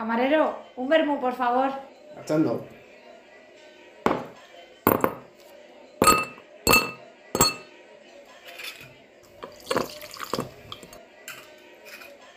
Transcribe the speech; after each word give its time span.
Camarero, 0.00 0.56
un 0.76 0.88
vermú, 0.88 1.20
por 1.20 1.34
favor. 1.34 1.70
Marchando. 2.16 2.66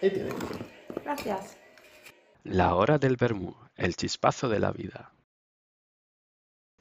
Ahí 0.02 0.10
tiene. 0.10 0.30
Gracias. 1.06 1.58
La 2.44 2.76
hora 2.76 2.98
del 2.98 3.16
vermú, 3.16 3.56
el 3.78 3.96
chispazo 3.96 4.50
de 4.50 4.60
la 4.60 4.74
vida. 4.74 5.14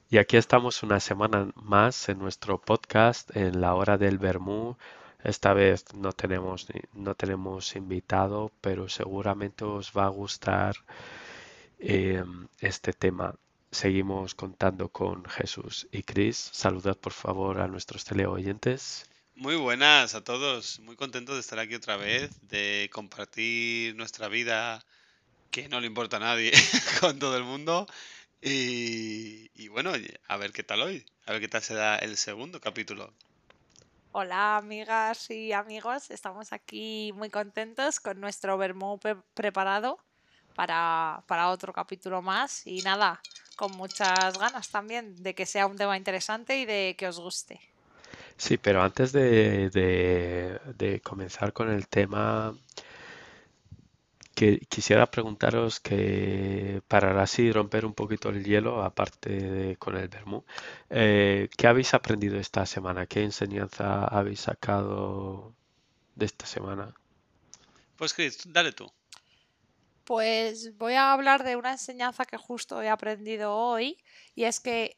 Y 0.08 0.18
aquí 0.18 0.36
estamos 0.36 0.82
una 0.82 0.98
semana 0.98 1.52
más 1.54 2.08
en 2.08 2.18
nuestro 2.18 2.60
podcast 2.60 3.36
en 3.36 3.60
la 3.60 3.76
hora 3.76 3.98
del 3.98 4.18
vermú. 4.18 4.76
Esta 5.24 5.52
vez 5.52 5.84
no 5.94 6.12
tenemos, 6.12 6.66
no 6.94 7.14
tenemos 7.14 7.76
invitado, 7.76 8.50
pero 8.60 8.88
seguramente 8.88 9.64
os 9.64 9.92
va 9.96 10.06
a 10.06 10.08
gustar 10.08 10.76
eh, 11.78 12.24
este 12.60 12.92
tema. 12.92 13.34
Seguimos 13.70 14.34
contando 14.34 14.88
con 14.88 15.24
Jesús 15.24 15.86
y 15.92 16.02
Chris. 16.02 16.36
Saludad 16.52 16.96
por 16.96 17.12
favor 17.12 17.60
a 17.60 17.68
nuestros 17.68 18.04
teleoyentes. 18.04 19.06
Muy 19.34 19.56
buenas 19.56 20.14
a 20.14 20.22
todos, 20.22 20.78
muy 20.80 20.94
contento 20.94 21.34
de 21.34 21.40
estar 21.40 21.58
aquí 21.58 21.74
otra 21.74 21.96
vez, 21.96 22.30
de 22.48 22.90
compartir 22.92 23.96
nuestra 23.96 24.28
vida 24.28 24.84
que 25.50 25.68
no 25.68 25.80
le 25.80 25.86
importa 25.86 26.18
a 26.18 26.20
nadie 26.20 26.52
con 27.00 27.18
todo 27.18 27.36
el 27.36 27.44
mundo 27.44 27.86
y, 28.42 29.50
y 29.54 29.68
bueno, 29.68 29.92
a 30.28 30.36
ver 30.36 30.52
qué 30.52 30.62
tal 30.62 30.82
hoy, 30.82 31.06
a 31.26 31.32
ver 31.32 31.40
qué 31.40 31.48
tal 31.48 31.62
será 31.62 31.96
el 31.96 32.16
segundo 32.16 32.60
capítulo. 32.60 33.14
Hola 34.12 34.56
amigas 34.56 35.30
y 35.30 35.52
amigos, 35.52 36.10
estamos 36.10 36.52
aquí 36.52 37.12
muy 37.14 37.30
contentos 37.30 37.98
con 38.00 38.20
nuestro 38.20 38.58
vermú 38.58 38.98
pre- 38.98 39.16
preparado 39.34 39.98
para, 40.54 41.24
para 41.28 41.50
otro 41.50 41.72
capítulo 41.72 42.22
más 42.22 42.66
y 42.66 42.82
nada, 42.82 43.24
con 43.56 43.72
muchas 43.72 44.38
ganas 44.38 44.70
también 44.70 45.22
de 45.22 45.34
que 45.34 45.46
sea 45.46 45.66
un 45.66 45.76
tema 45.78 45.96
interesante 45.96 46.58
y 46.60 46.66
de 46.66 46.94
que 46.98 47.08
os 47.08 47.18
guste. 47.20 47.60
Sí, 48.36 48.58
pero 48.58 48.82
antes 48.82 49.12
de- 49.12 49.70
de 50.76 51.00
comenzar 51.00 51.52
con 51.52 51.70
el 51.70 51.88
tema, 51.88 52.54
que 54.42 54.58
quisiera 54.58 55.08
preguntaros 55.08 55.78
que 55.78 56.82
para 56.88 57.22
así 57.22 57.52
romper 57.52 57.86
un 57.86 57.94
poquito 57.94 58.28
el 58.28 58.42
hielo, 58.42 58.82
aparte 58.82 59.30
de 59.30 59.76
con 59.76 59.96
el 59.96 60.08
vermú, 60.08 60.44
eh, 60.90 61.48
¿qué 61.56 61.68
habéis 61.68 61.94
aprendido 61.94 62.40
esta 62.40 62.66
semana? 62.66 63.06
¿Qué 63.06 63.22
enseñanza 63.22 64.04
habéis 64.04 64.40
sacado 64.40 65.54
de 66.16 66.26
esta 66.26 66.44
semana? 66.46 66.92
Pues 67.96 68.12
Chris, 68.14 68.40
dale 68.46 68.72
tú. 68.72 68.90
Pues 70.02 70.76
voy 70.76 70.94
a 70.94 71.12
hablar 71.12 71.44
de 71.44 71.54
una 71.54 71.70
enseñanza 71.70 72.24
que 72.24 72.36
justo 72.36 72.82
he 72.82 72.88
aprendido 72.88 73.54
hoy 73.54 73.96
y 74.34 74.42
es 74.42 74.58
que 74.58 74.96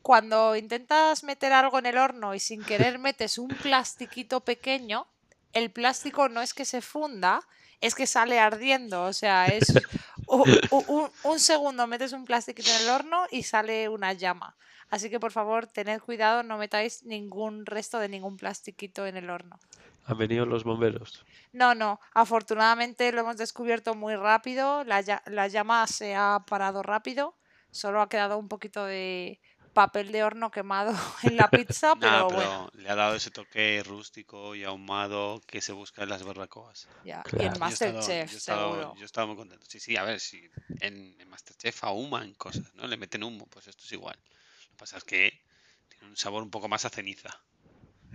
cuando 0.00 0.54
intentas 0.54 1.24
meter 1.24 1.52
algo 1.52 1.80
en 1.80 1.86
el 1.86 1.98
horno 1.98 2.36
y 2.36 2.38
sin 2.38 2.62
querer 2.62 2.98
metes 3.00 3.36
un 3.36 3.48
plastiquito 3.48 4.44
pequeño, 4.44 5.08
el 5.52 5.72
plástico 5.72 6.28
no 6.28 6.40
es 6.40 6.54
que 6.54 6.64
se 6.64 6.82
funda, 6.82 7.40
es 7.80 7.94
que 7.94 8.06
sale 8.06 8.38
ardiendo. 8.38 9.04
O 9.04 9.12
sea, 9.12 9.46
es 9.46 9.72
un, 10.26 11.10
un 11.24 11.40
segundo 11.40 11.86
metes 11.86 12.12
un 12.12 12.24
plastiquito 12.24 12.70
en 12.70 12.82
el 12.82 12.88
horno 12.88 13.26
y 13.30 13.42
sale 13.42 13.88
una 13.88 14.12
llama. 14.12 14.56
Así 14.90 15.10
que 15.10 15.18
por 15.18 15.32
favor, 15.32 15.66
tened 15.66 16.00
cuidado, 16.00 16.42
no 16.42 16.58
metáis 16.58 17.04
ningún 17.04 17.66
resto 17.66 17.98
de 17.98 18.08
ningún 18.08 18.36
plastiquito 18.36 19.06
en 19.06 19.16
el 19.16 19.30
horno. 19.30 19.58
¿Han 20.06 20.18
venido 20.18 20.44
los 20.44 20.64
bomberos? 20.64 21.24
No, 21.52 21.74
no, 21.74 21.98
afortunadamente 22.12 23.10
lo 23.10 23.22
hemos 23.22 23.36
descubierto 23.36 23.94
muy 23.94 24.16
rápido, 24.16 24.84
la, 24.84 25.02
la 25.26 25.48
llama 25.48 25.86
se 25.86 26.14
ha 26.14 26.44
parado 26.46 26.82
rápido, 26.82 27.34
solo 27.70 28.02
ha 28.02 28.08
quedado 28.08 28.36
un 28.38 28.48
poquito 28.48 28.84
de 28.84 29.40
papel 29.74 30.10
de 30.12 30.22
horno 30.24 30.50
quemado 30.50 30.92
en 31.22 31.36
la 31.36 31.48
pizza, 31.48 31.94
pero 32.00 32.30
bueno, 32.30 32.70
pero 32.72 32.82
le 32.82 32.88
ha 32.90 32.94
dado 32.94 33.14
ese 33.16 33.30
toque 33.30 33.82
rústico 33.84 34.54
y 34.54 34.64
ahumado 34.64 35.40
que 35.46 35.60
se 35.60 35.72
busca 35.72 36.02
en 36.04 36.08
las 36.08 36.22
barbacoas. 36.22 36.88
ya. 37.04 37.22
Y 37.38 37.44
en 37.44 37.58
Masterchef, 37.58 38.30
yo 38.30 38.34
he 38.34 38.38
estado- 38.38 38.70
seguro. 38.72 38.94
yo 38.96 39.02
he 39.02 39.04
estado 39.04 39.26
muy 39.26 39.36
contento. 39.36 39.66
Sí, 39.68 39.80
sí, 39.80 39.96
a 39.96 40.04
ver, 40.04 40.20
si 40.20 40.48
en, 40.80 41.16
en 41.20 41.28
Masterchef 41.28 41.84
ahuman 41.84 42.32
cosas, 42.34 42.72
¿no? 42.74 42.86
Le 42.86 42.96
meten 42.96 43.22
humo, 43.24 43.46
pues 43.48 43.66
esto 43.68 43.84
es 43.84 43.92
igual. 43.92 44.16
Lo 44.16 44.70
que 44.70 44.76
pasa 44.78 44.96
es 44.96 45.04
que 45.04 45.40
tiene 45.88 46.06
un 46.06 46.16
sabor 46.16 46.42
un 46.42 46.50
poco 46.50 46.68
más 46.68 46.84
a 46.84 46.90
ceniza. 46.90 47.28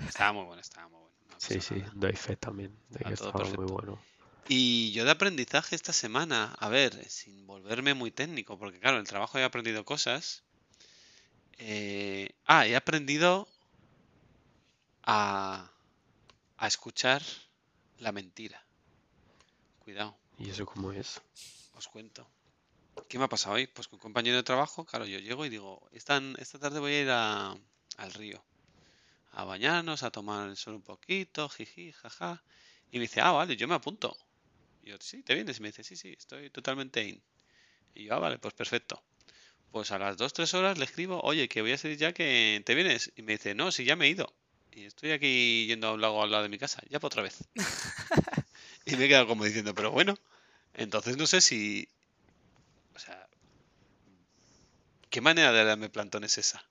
Estaba 0.08 0.32
muy 0.34 0.46
bueno, 0.46 0.62
estaba 0.62 0.88
muy 0.90 1.00
bueno. 1.02 1.16
no 1.30 1.36
Sí, 1.40 1.62
sí, 1.62 1.76
nada. 1.76 1.92
doy 1.96 2.14
fe 2.16 2.36
también 2.36 2.76
de 2.90 3.00
que 3.04 3.14
estaba 3.14 3.44
muy 3.46 3.66
bueno. 3.66 4.02
Y 4.48 4.92
yo 4.94 5.06
de 5.06 5.12
aprendizaje 5.12 5.76
esta 5.76 5.94
semana, 5.94 6.56
a 6.60 6.70
ver, 6.70 7.06
sin 7.10 7.46
volverme 7.46 7.94
muy 7.94 8.10
técnico, 8.12 8.58
porque 8.58 8.80
claro, 8.80 8.98
en 8.98 9.02
el 9.02 9.08
trabajo 9.08 9.38
he 9.38 9.44
aprendido 9.44 9.86
cosas. 9.86 10.44
Eh, 11.60 12.30
ah, 12.46 12.66
he 12.66 12.76
aprendido 12.76 13.48
a, 15.04 15.72
a 16.58 16.68
escuchar 16.68 17.22
la 18.00 18.12
mentira. 18.12 18.66
Cuidado. 19.80 20.18
¿Y 20.38 20.50
eso 20.50 20.66
cómo 20.66 20.92
es? 20.92 21.22
Os 21.74 21.88
cuento. 21.88 22.30
¿Qué 23.08 23.18
me 23.18 23.26
ha 23.26 23.30
pasado 23.30 23.56
hoy? 23.56 23.68
Pues 23.68 23.88
con 23.88 23.98
un 23.98 24.02
compañero 24.02 24.38
de 24.38 24.44
trabajo, 24.44 24.86
claro, 24.86 25.06
yo 25.06 25.20
llego 25.20 25.46
y 25.46 25.50
digo, 25.50 25.88
esta, 25.92 26.22
esta 26.38 26.60
tarde 26.60 26.80
voy 26.80 26.94
a 26.94 27.02
ir 27.02 27.10
a- 27.10 27.58
al 27.98 28.14
río 28.14 28.44
a 29.32 29.44
bañarnos, 29.44 30.04
a 30.04 30.12
tomar 30.12 30.50
el 30.50 30.58
sol 30.58 30.76
un 30.76 30.82
poquito, 30.82 31.48
jiji, 31.50 31.92
jaja. 31.92 32.44
Y 32.92 32.98
me 32.98 33.04
dice, 33.04 33.22
ah, 33.22 33.32
vale, 33.32 33.56
yo 33.56 33.68
me 33.68 33.76
apunto. 33.76 34.18
Y 34.82 34.90
yo, 34.90 34.98
sí, 35.00 35.22
¿te 35.24 35.36
vienes? 35.36 35.60
Y 35.60 35.62
me 35.62 35.68
dice, 35.70 35.84
sí, 35.84 35.96
sí, 35.96 36.14
estoy 36.18 36.50
totalmente 36.50 37.04
in. 37.08 37.24
Y 37.94 38.06
yo, 38.06 38.16
ah, 38.16 38.20
vale, 38.20 38.40
pues 38.40 38.54
perfecto. 38.54 39.04
Pues 39.72 39.92
a 39.92 40.00
las 40.00 40.18
2-3 40.18 40.54
horas 40.56 40.78
le 40.78 40.86
escribo, 40.86 41.20
oye, 41.22 41.48
que 41.48 41.62
voy 41.62 41.72
a 41.74 41.78
salir 41.78 41.98
ya, 41.98 42.12
que 42.14 42.62
te 42.66 42.76
vienes. 42.76 43.12
Y 43.16 43.22
me 43.22 43.34
dice, 43.34 43.54
no, 43.56 43.72
si 43.72 43.86
ya 43.86 43.96
me 43.96 44.06
he 44.06 44.10
ido. 44.10 44.34
Y 44.72 44.86
estoy 44.86 45.12
aquí 45.12 45.66
yendo 45.68 45.88
a 45.88 45.94
un 45.94 46.02
lago 46.02 46.24
al 46.24 46.32
lado 46.32 46.44
de 46.44 46.50
mi 46.50 46.58
casa, 46.58 46.82
ya 46.90 47.00
para 47.00 47.08
otra 47.08 47.24
vez. 47.24 47.38
y 48.86 48.96
me 48.96 49.06
he 49.06 49.08
quedado 49.08 49.28
como 49.28 49.44
diciendo, 49.46 49.74
pero 49.76 49.92
bueno, 49.92 50.16
entonces 50.74 51.18
no 51.18 51.28
sé 51.28 51.42
si, 51.42 51.88
o 52.96 53.00
sea, 53.00 53.28
¿qué 55.10 55.22
manera 55.22 55.52
de 55.52 55.64
darme 55.64 55.90
plantón 55.90 56.24
es 56.24 56.38
esa? 56.38 56.64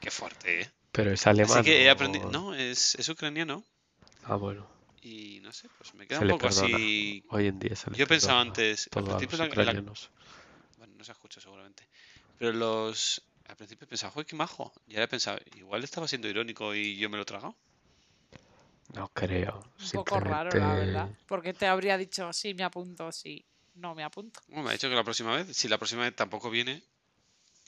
Qué 0.00 0.10
fuerte, 0.10 0.62
¿eh? 0.62 0.70
Pero 0.92 1.12
es 1.12 1.26
alemán. 1.26 1.58
Así 1.60 1.64
que 1.64 1.84
he 1.84 1.88
o- 1.88 1.92
aprendido. 1.92 2.30
No, 2.30 2.54
es, 2.54 2.94
es 2.96 3.08
ucraniano. 3.08 3.64
Ah, 4.24 4.36
bueno, 4.36 4.68
Y 5.02 5.40
no 5.42 5.52
sé, 5.52 5.68
pues 5.78 5.94
me 5.94 6.06
queda 6.06 6.18
se 6.18 6.24
un 6.24 6.30
poco 6.30 6.46
así. 6.46 7.24
Hoy 7.30 7.48
en 7.48 7.58
día 7.58 7.74
se 7.74 7.90
Yo 7.94 8.06
pensaba 8.06 8.40
antes. 8.40 8.88
Al 8.94 9.04
principio 9.04 9.38
la-. 9.64 9.82
Bueno, 10.78 10.94
no 10.96 11.04
se 11.04 11.12
escucha 11.12 11.40
seguramente. 11.40 11.81
Pero 12.38 12.52
los. 12.52 13.22
Al 13.46 13.56
principio 13.56 13.86
pensaba, 13.86 14.12
joder, 14.12 14.26
qué 14.26 14.36
majo. 14.36 14.72
Y 14.86 14.94
ahora 14.94 15.04
he 15.04 15.08
pensado, 15.08 15.38
igual 15.56 15.84
estaba 15.84 16.08
siendo 16.08 16.28
irónico 16.28 16.74
y 16.74 16.96
yo 16.96 17.10
me 17.10 17.16
lo 17.16 17.22
he 17.22 17.26
tragado. 17.26 17.56
No 18.94 19.08
creo. 19.08 19.62
Un 19.80 19.90
poco 19.90 20.20
raro, 20.20 20.50
la 20.50 20.74
verdad. 20.74 20.84
Simplemente 20.84 21.24
Porque 21.26 21.52
te 21.54 21.66
habría 21.66 21.96
dicho, 21.96 22.32
sí, 22.32 22.54
me 22.54 22.62
apunto, 22.62 23.10
sí, 23.10 23.44
no 23.74 23.94
me 23.94 24.04
apunto. 24.04 24.40
Bueno, 24.48 24.64
me 24.64 24.70
ha 24.70 24.72
dicho 24.72 24.88
que 24.88 24.94
la 24.94 25.04
próxima 25.04 25.34
vez, 25.36 25.56
si 25.56 25.68
la 25.68 25.78
próxima 25.78 26.02
vez 26.02 26.14
tampoco 26.14 26.50
viene 26.50 26.82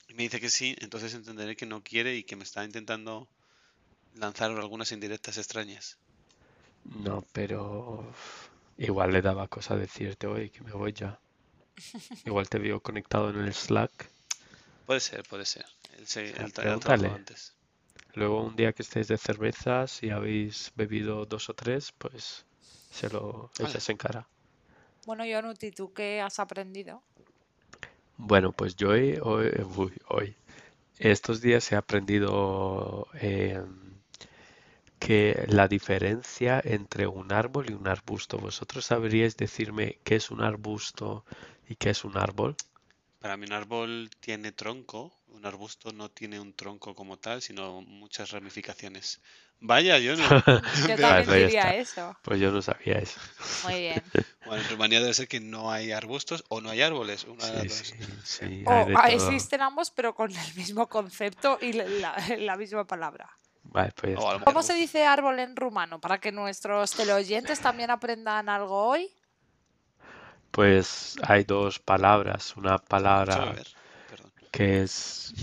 y 0.07 0.13
me 0.13 0.23
dice 0.23 0.39
que 0.39 0.49
sí, 0.49 0.75
entonces 0.79 1.13
entenderé 1.13 1.55
que 1.55 1.65
no 1.65 1.83
quiere 1.83 2.15
y 2.15 2.23
que 2.23 2.35
me 2.35 2.43
está 2.43 2.63
intentando 2.63 3.27
lanzar 4.13 4.51
algunas 4.51 4.91
indirectas 4.91 5.37
extrañas. 5.37 5.97
No, 6.83 7.23
pero 7.33 8.13
igual 8.77 9.11
le 9.11 9.21
daba 9.21 9.47
cosa 9.47 9.75
decirte 9.75 10.27
hoy 10.27 10.49
que 10.49 10.61
me 10.61 10.71
voy 10.71 10.93
ya. 10.93 11.19
Igual 12.25 12.47
te 12.47 12.59
vio 12.59 12.79
conectado 12.79 13.29
en 13.31 13.39
el 13.39 13.53
Slack. 13.53 14.09
Puede 14.85 14.99
ser, 15.01 15.23
puede 15.27 15.45
ser. 15.45 15.65
Él 15.97 16.07
se, 16.07 16.29
él 16.29 16.53
pregúntale. 16.53 17.07
antes. 17.09 17.53
Luego 18.15 18.41
un 18.43 18.55
día 18.55 18.73
que 18.73 18.81
estéis 18.81 19.07
de 19.07 19.17
cervezas 19.17 20.01
y 20.01 20.09
habéis 20.09 20.71
bebido 20.75 21.25
dos 21.27 21.49
o 21.49 21.53
tres, 21.53 21.91
pues 21.91 22.45
se 22.91 23.09
lo 23.09 23.51
Hala. 23.59 23.69
echas 23.69 23.89
en 23.89 23.97
cara. 23.97 24.27
Bueno, 25.05 25.25
Yonuti, 25.25 25.71
¿tú 25.71 25.93
qué 25.93 26.19
has 26.21 26.37
aprendido? 26.39 27.01
Bueno, 28.17 28.51
pues 28.51 28.75
yo 28.75 28.89
hoy, 28.89 29.17
hoy, 29.21 29.51
uy, 29.77 29.93
hoy, 30.09 30.35
estos 30.99 31.41
días 31.41 31.71
he 31.71 31.75
aprendido 31.77 33.07
em, 33.21 34.01
que 34.99 35.45
la 35.47 35.67
diferencia 35.69 36.61
entre 36.63 37.07
un 37.07 37.31
árbol 37.31 37.69
y 37.69 37.73
un 37.73 37.87
arbusto. 37.87 38.37
¿Vosotros 38.37 38.85
sabríais 38.85 39.37
decirme 39.37 39.99
qué 40.03 40.15
es 40.15 40.31
un 40.31 40.41
arbusto 40.41 41.23
y 41.69 41.75
qué 41.75 41.91
es 41.91 42.03
un 42.03 42.17
árbol? 42.17 42.55
Para 43.25 43.37
mí 43.37 43.47
un 43.47 43.53
árbol 43.53 44.11
tiene 44.19 44.51
tronco, 44.51 45.11
un 45.29 45.47
arbusto 45.47 45.91
no 45.91 46.09
tiene 46.11 46.39
un 46.39 46.53
tronco 46.53 46.93
como 46.93 47.17
tal, 47.17 47.41
sino 47.41 47.81
muchas 47.81 48.29
ramificaciones. 48.29 49.19
Vaya, 49.59 49.97
yo 49.97 50.15
no. 50.15 50.21
Yo 50.87 50.95
también 50.95 51.25
diría 51.47 51.75
eso. 51.75 52.15
Pues 52.21 52.39
yo 52.39 52.51
no 52.51 52.61
sabía 52.61 52.99
eso. 52.99 53.19
Muy 53.63 53.79
bien. 53.79 54.03
Bueno, 54.45 54.61
en 54.61 54.69
Rumanía 54.69 54.99
debe 54.99 55.15
ser 55.15 55.27
que 55.27 55.39
no 55.39 55.71
hay 55.71 55.91
arbustos 55.91 56.43
o 56.49 56.61
no 56.61 56.69
hay 56.69 56.83
árboles, 56.83 57.23
una 57.23 57.47
de 57.47 57.51
Sí, 57.51 57.57
las 57.57 57.67
dos. 57.67 57.77
sí, 57.87 58.45
sí, 58.45 58.63
O 58.67 58.71
hay 58.73 58.85
de 58.85 58.93
todo. 58.93 59.07
existen 59.07 59.61
ambos, 59.63 59.89
pero 59.89 60.13
con 60.13 60.29
el 60.29 60.53
mismo 60.53 60.87
concepto 60.87 61.57
y 61.63 61.73
la, 61.73 62.15
la- 62.37 62.55
misma 62.55 62.85
palabra. 62.85 63.27
Vale, 63.63 63.91
pues. 63.99 64.19
¿Cómo 64.43 64.61
se 64.61 64.75
dice 64.75 65.03
árbol 65.03 65.39
en 65.39 65.55
rumano? 65.55 65.99
Para 65.99 66.19
que 66.19 66.31
nuestros 66.31 66.93
teleoyentes 66.93 67.59
también 67.59 67.89
aprendan 67.89 68.49
algo 68.49 68.85
hoy. 68.85 69.09
Pues 70.55 71.17
hay 71.21 71.43
dos 71.43 71.79
palabras. 71.79 72.55
Una 72.55 72.77
palabra 72.77 73.55
que 74.51 74.83
es, 74.83 75.33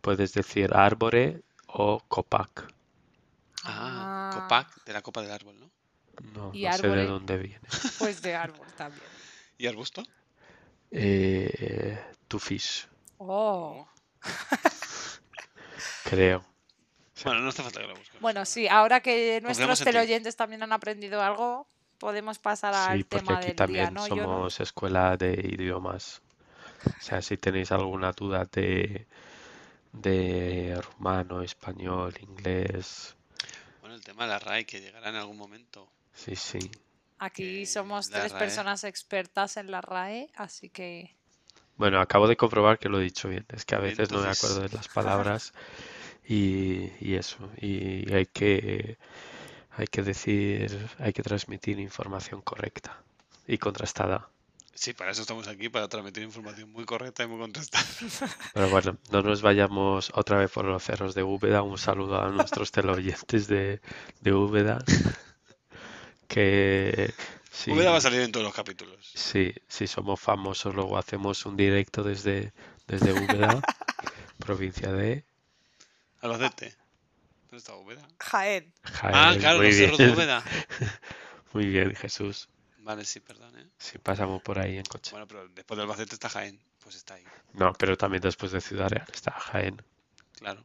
puedes 0.00 0.32
decir 0.32 0.72
árbore 0.74 1.42
o 1.66 2.00
copac. 2.08 2.72
Ah, 3.62 4.30
Ah. 4.30 4.30
copac 4.32 4.84
de 4.86 4.92
la 4.94 5.02
copa 5.02 5.20
del 5.20 5.32
árbol, 5.32 5.60
¿no? 5.60 5.70
No, 6.32 6.50
¿Y 6.54 6.64
no 6.64 6.72
sé 6.78 6.88
de 6.88 7.04
dónde 7.06 7.36
viene. 7.36 7.60
Pues 7.98 8.22
de 8.22 8.34
árbol 8.36 8.66
también. 8.74 9.04
¿Y 9.58 9.66
arbusto? 9.66 10.02
Eh, 10.90 12.02
tufish, 12.26 12.86
Oh. 13.18 13.86
creo. 16.04 16.42
Bueno, 17.22 17.40
no 17.40 17.50
hace 17.50 17.62
falta 17.62 17.80
que 17.82 17.86
lo 17.86 17.94
busques. 17.96 18.18
Bueno, 18.18 18.46
sí, 18.46 18.66
ahora 18.66 19.00
que 19.00 19.40
nuestros 19.42 19.80
teleoyentes 19.80 20.36
también 20.36 20.62
han 20.62 20.72
aprendido 20.72 21.20
algo, 21.22 21.68
podemos 22.04 22.38
pasar 22.38 22.74
al 22.74 22.98
Sí, 22.98 23.04
porque 23.04 23.24
tema 23.24 23.38
aquí 23.38 23.46
del 23.46 23.56
también 23.56 23.84
día, 23.86 23.90
¿no? 23.90 24.06
Yo 24.08 24.16
no- 24.16 24.22
somos 24.24 24.60
escuela 24.60 25.16
de 25.16 25.32
idiomas. 25.32 26.20
O 26.86 27.02
sea, 27.02 27.22
si 27.22 27.38
tenéis 27.38 27.72
alguna 27.72 28.12
duda 28.12 28.44
de, 28.52 29.06
de 29.94 30.78
rumano, 30.82 31.40
español, 31.42 32.12
inglés, 32.20 33.16
Bueno, 33.80 33.94
el 33.96 34.02
tema 34.04 34.24
de 34.24 34.30
la 34.30 34.38
RAI 34.38 34.66
que 34.66 34.82
llegará 34.82 35.08
en 35.08 35.16
algún 35.16 35.38
momento. 35.38 35.88
sí, 36.12 36.36
sí. 36.36 36.58
Aquí 37.18 37.62
Eh, 37.62 37.66
somos 37.66 38.10
tres 38.10 38.32
RAE. 38.32 38.38
personas 38.38 38.84
expertas 38.84 39.56
en 39.56 39.70
la 39.70 39.80
RAE, 39.80 40.28
así 40.36 40.68
que 40.68 41.16
Bueno, 41.78 42.00
acabo 42.00 42.28
de 42.28 42.36
comprobar 42.36 42.78
que 42.78 42.90
lo 42.90 43.00
he 43.00 43.02
dicho 43.02 43.28
bien. 43.30 43.46
Es 43.48 43.64
que 43.64 43.74
a 43.76 43.78
veces 43.78 44.10
no 44.10 44.18
me 44.18 44.24
entonces- 44.24 44.44
acuerdo 44.44 44.68
de 44.68 44.76
las 44.76 44.88
palabras 45.28 45.54
y, 46.26 46.90
y 47.00 47.14
eso. 47.14 47.38
Y 47.60 48.12
hay 48.12 48.26
que, 48.26 48.98
hay 49.76 49.86
que 49.86 50.02
decir, 50.02 50.88
hay 50.98 51.12
que 51.12 51.22
transmitir 51.22 51.78
información 51.78 52.40
correcta 52.42 53.02
y 53.46 53.58
contrastada. 53.58 54.28
Sí, 54.74 54.92
para 54.92 55.12
eso 55.12 55.22
estamos 55.22 55.46
aquí, 55.46 55.68
para 55.68 55.88
transmitir 55.88 56.24
información 56.24 56.70
muy 56.72 56.84
correcta 56.84 57.22
y 57.22 57.28
muy 57.28 57.38
contrastada. 57.38 57.84
Pero 58.54 58.68
bueno, 58.70 58.98
no 59.10 59.22
nos 59.22 59.40
vayamos 59.40 60.10
otra 60.14 60.38
vez 60.38 60.50
por 60.50 60.64
los 60.64 60.82
cerros 60.82 61.14
de 61.14 61.22
Úbeda. 61.22 61.62
Un 61.62 61.78
saludo 61.78 62.20
a 62.20 62.28
nuestros 62.30 62.72
teleoyentes 62.72 63.46
de, 63.46 63.80
de 64.20 64.32
Úbeda. 64.32 64.84
Que 66.26 67.14
sí, 67.52 67.70
Úbeda 67.70 67.92
va 67.92 67.98
a 67.98 68.00
salir 68.00 68.22
en 68.22 68.32
todos 68.32 68.44
los 68.44 68.54
capítulos. 68.54 69.12
sí, 69.14 69.54
si 69.68 69.86
somos 69.86 70.20
famosos, 70.20 70.74
luego 70.74 70.98
hacemos 70.98 71.46
un 71.46 71.56
directo 71.56 72.02
desde, 72.02 72.52
desde 72.88 73.12
Úbeda, 73.12 73.62
provincia 74.38 74.90
de 74.92 75.24
Albacete. 76.20 76.74
¿Dónde 77.54 77.58
está 77.62 77.76
Úbeda? 77.76 78.02
Jaén. 78.18 78.72
Ah, 78.82 78.90
Jaén. 78.90 79.38
claro, 79.38 79.58
Muy 79.58 79.66
los 79.68 79.76
cerros 79.76 79.98
de. 79.98 80.10
Úbeda. 80.10 80.42
Muy 81.52 81.66
bien, 81.66 81.94
Jesús. 81.94 82.48
Vale, 82.78 83.04
sí, 83.04 83.20
perdón, 83.20 83.56
¿eh? 83.56 83.68
Si 83.78 83.96
pasamos 83.98 84.42
por 84.42 84.58
ahí 84.58 84.76
en 84.76 84.82
coche. 84.84 85.12
Bueno, 85.12 85.28
pero 85.28 85.46
después 85.50 85.76
de 85.76 85.82
Albacete 85.84 86.14
está 86.16 86.28
Jaén. 86.28 86.60
Pues 86.82 86.96
está 86.96 87.14
ahí, 87.14 87.22
No, 87.52 87.72
pero 87.74 87.96
también 87.96 88.20
después 88.22 88.50
de 88.50 88.60
Ciudad 88.60 88.88
Real 88.88 89.06
está 89.12 89.30
Jaén. 89.30 89.80
claro. 90.36 90.62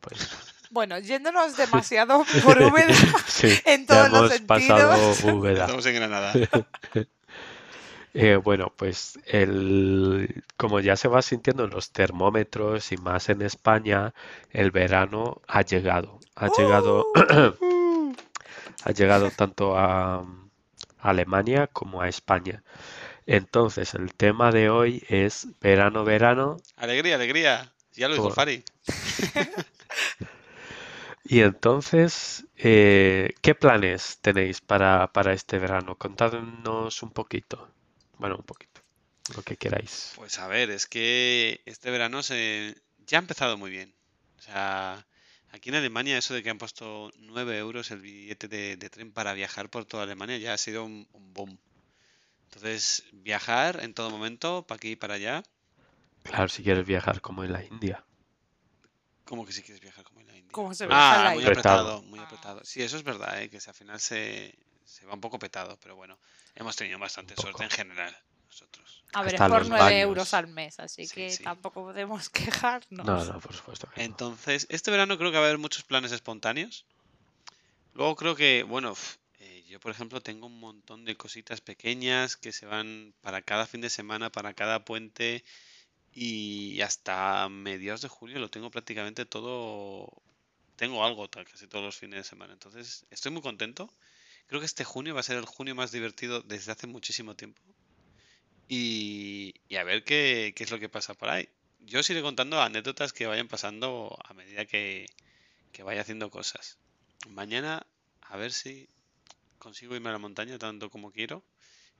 Pues 0.00 0.28
Bueno, 0.70 0.98
yéndonos 0.98 1.56
demasiado 1.56 2.24
por 2.42 2.60
Úbeda 2.60 2.92
sí, 3.28 3.56
en 3.64 3.86
ya 3.86 4.08
todos 4.08 4.10
los 4.10 4.32
hemos 4.32 4.46
pasado 4.48 5.14
sentidos. 5.14 5.34
Úbeda. 5.36 5.60
Estamos 5.66 5.86
en 5.86 5.94
Granada. 5.94 6.32
Eh, 8.16 8.36
bueno, 8.36 8.72
pues 8.76 9.18
el, 9.26 10.44
como 10.56 10.78
ya 10.78 10.94
se 10.96 11.08
va 11.08 11.20
sintiendo 11.20 11.64
en 11.64 11.70
los 11.70 11.90
termómetros 11.90 12.92
y 12.92 12.96
más 12.96 13.28
en 13.28 13.42
España, 13.42 14.14
el 14.50 14.70
verano 14.70 15.42
ha 15.48 15.62
llegado. 15.62 16.20
Ha 16.36 16.48
llegado, 16.56 17.06
ha 18.84 18.90
llegado 18.92 19.30
tanto 19.30 19.76
a, 19.76 20.18
a 20.20 20.24
Alemania 21.00 21.66
como 21.66 22.00
a 22.02 22.08
España. 22.08 22.62
Entonces, 23.26 23.94
el 23.94 24.14
tema 24.14 24.52
de 24.52 24.70
hoy 24.70 25.02
es 25.08 25.48
verano, 25.60 26.04
verano. 26.04 26.58
Alegría, 26.76 27.16
alegría. 27.16 27.72
Ya 27.94 28.06
lo 28.08 28.14
dijo 28.14 28.26
Por- 28.28 28.34
Fari. 28.34 28.62
Y 31.24 31.40
entonces, 31.40 32.44
eh, 32.56 33.32
¿qué 33.40 33.54
planes 33.54 34.18
tenéis 34.20 34.60
para, 34.60 35.06
para 35.12 35.32
este 35.32 35.58
verano? 35.58 35.96
Contadnos 35.96 37.02
un 37.02 37.10
poquito. 37.10 37.68
Bueno, 38.18 38.36
un 38.36 38.44
poquito. 38.44 38.80
Lo 39.34 39.42
que 39.42 39.56
queráis. 39.56 40.12
Pues 40.16 40.38
a 40.38 40.46
ver, 40.48 40.70
es 40.70 40.86
que 40.86 41.60
este 41.64 41.90
verano 41.90 42.22
se... 42.22 42.76
ya 43.06 43.18
ha 43.18 43.20
empezado 43.22 43.56
muy 43.56 43.70
bien. 43.70 43.94
O 44.38 44.42
sea, 44.42 45.06
aquí 45.50 45.70
en 45.70 45.76
Alemania 45.76 46.18
eso 46.18 46.34
de 46.34 46.42
que 46.42 46.50
han 46.50 46.58
puesto 46.58 47.10
9 47.18 47.56
euros 47.58 47.90
el 47.90 48.00
billete 48.00 48.48
de, 48.48 48.76
de 48.76 48.90
tren 48.90 49.12
para 49.12 49.32
viajar 49.32 49.70
por 49.70 49.86
toda 49.86 50.02
Alemania 50.02 50.36
ya 50.38 50.52
ha 50.54 50.58
sido 50.58 50.84
un, 50.84 51.08
un 51.12 51.32
boom. 51.32 51.58
Entonces, 52.44 53.04
viajar 53.12 53.80
en 53.82 53.94
todo 53.94 54.10
momento, 54.10 54.66
para 54.66 54.76
aquí 54.76 54.90
y 54.92 54.96
para 54.96 55.14
allá, 55.14 55.42
Claro, 56.22 56.48
si 56.48 56.62
quieres 56.62 56.86
viajar 56.86 57.20
como 57.20 57.44
en 57.44 57.52
la 57.52 57.62
India. 57.64 58.02
como 59.24 59.44
que 59.44 59.52
si 59.52 59.62
quieres 59.62 59.80
viajar 59.82 60.04
como 60.04 60.20
en 60.20 60.26
la 60.28 60.36
India. 60.36 60.52
Como 60.52 60.72
se 60.74 60.86
viaja 60.86 61.20
Ah, 61.20 61.24
la 61.24 61.30
muy 61.30 61.38
India. 61.40 61.50
Apretado, 61.52 62.02
muy 62.02 62.18
apretado. 62.18 62.60
Sí, 62.64 62.80
eso 62.82 62.96
es 62.96 63.02
verdad, 63.02 63.42
¿eh? 63.42 63.50
que 63.50 63.60
si 63.60 63.68
al 63.68 63.74
final 63.76 64.00
se, 64.00 64.54
se 64.84 65.06
va 65.06 65.14
un 65.14 65.20
poco 65.20 65.38
petado, 65.38 65.78
pero 65.80 65.96
bueno, 65.96 66.18
hemos 66.54 66.76
tenido 66.76 66.98
bastante 66.98 67.34
suerte 67.36 67.64
en 67.64 67.70
general 67.70 68.16
nosotros. 68.48 69.02
A 69.14 69.22
ver, 69.22 69.34
es 69.34 69.40
por 69.40 69.50
los 69.60 69.68
9 69.68 69.84
baños. 69.84 70.00
euros 70.02 70.34
al 70.34 70.46
mes, 70.46 70.78
así 70.78 71.06
Sí, 71.06 71.14
que 71.14 71.30
sí. 71.30 71.42
tampoco 71.42 71.82
podemos 71.82 72.28
quejarnos. 72.30 73.04
No, 73.06 73.24
no, 73.24 73.40
por 73.40 73.54
supuesto 73.54 73.88
que 73.90 74.00
no. 74.00 74.06
Entonces, 74.06 74.66
este 74.70 74.90
verano 74.90 75.18
creo 75.18 75.30
que 75.32 75.38
va 75.38 75.44
a 75.44 75.46
haber 75.48 75.58
muchos 75.58 75.82
planes 75.84 76.12
espontáneos. 76.12 76.84
Luego 77.94 78.14
creo 78.16 78.34
que, 78.36 78.62
bueno, 78.64 78.94
eh, 79.38 79.64
yo 79.68 79.78
por 79.80 79.90
ejemplo 79.92 80.20
tengo 80.20 80.46
un 80.46 80.58
montón 80.60 81.04
de 81.04 81.16
cositas 81.16 81.60
pequeñas 81.60 82.36
que 82.36 82.52
se 82.52 82.66
van 82.66 83.14
para 83.20 83.42
cada 83.42 83.66
fin 83.66 83.80
de 83.80 83.90
semana, 83.90 84.30
para 84.30 84.54
cada 84.54 84.84
puente 84.84 85.44
y 86.12 86.80
hasta 86.82 87.48
mediados 87.48 88.02
de 88.02 88.08
julio 88.08 88.38
lo 88.38 88.50
tengo 88.50 88.70
prácticamente 88.70 89.24
todo, 89.26 90.08
tengo 90.76 91.04
algo 91.04 91.28
casi 91.28 91.66
todos 91.66 91.84
los 91.84 91.96
fines 91.96 92.18
de 92.18 92.24
semana. 92.24 92.52
Entonces, 92.52 93.04
estoy 93.10 93.32
muy 93.32 93.42
contento. 93.42 93.92
Creo 94.46 94.60
que 94.60 94.66
este 94.66 94.84
junio 94.84 95.14
va 95.14 95.20
a 95.20 95.24
ser 95.24 95.36
el 95.36 95.46
junio 95.46 95.74
más 95.74 95.92
divertido 95.92 96.42
desde 96.42 96.72
hace 96.72 96.86
muchísimo 96.86 97.34
tiempo. 97.34 97.62
Y, 98.68 99.54
a 99.76 99.84
ver 99.84 100.04
qué, 100.04 100.52
qué 100.56 100.64
es 100.64 100.70
lo 100.70 100.78
que 100.78 100.88
pasa 100.88 101.14
por 101.14 101.28
ahí. 101.28 101.48
Yo 101.80 102.00
os 102.00 102.10
iré 102.10 102.22
contando 102.22 102.60
anécdotas 102.60 103.12
que 103.12 103.26
vayan 103.26 103.48
pasando 103.48 104.18
a 104.24 104.32
medida 104.32 104.64
que, 104.64 105.06
que 105.72 105.82
vaya 105.82 106.00
haciendo 106.00 106.30
cosas. 106.30 106.78
Mañana, 107.28 107.86
a 108.22 108.36
ver 108.36 108.52
si 108.52 108.88
consigo 109.58 109.94
irme 109.94 110.08
a 110.08 110.12
la 110.12 110.18
montaña 110.18 110.58
tanto 110.58 110.90
como 110.90 111.10
quiero. 111.10 111.42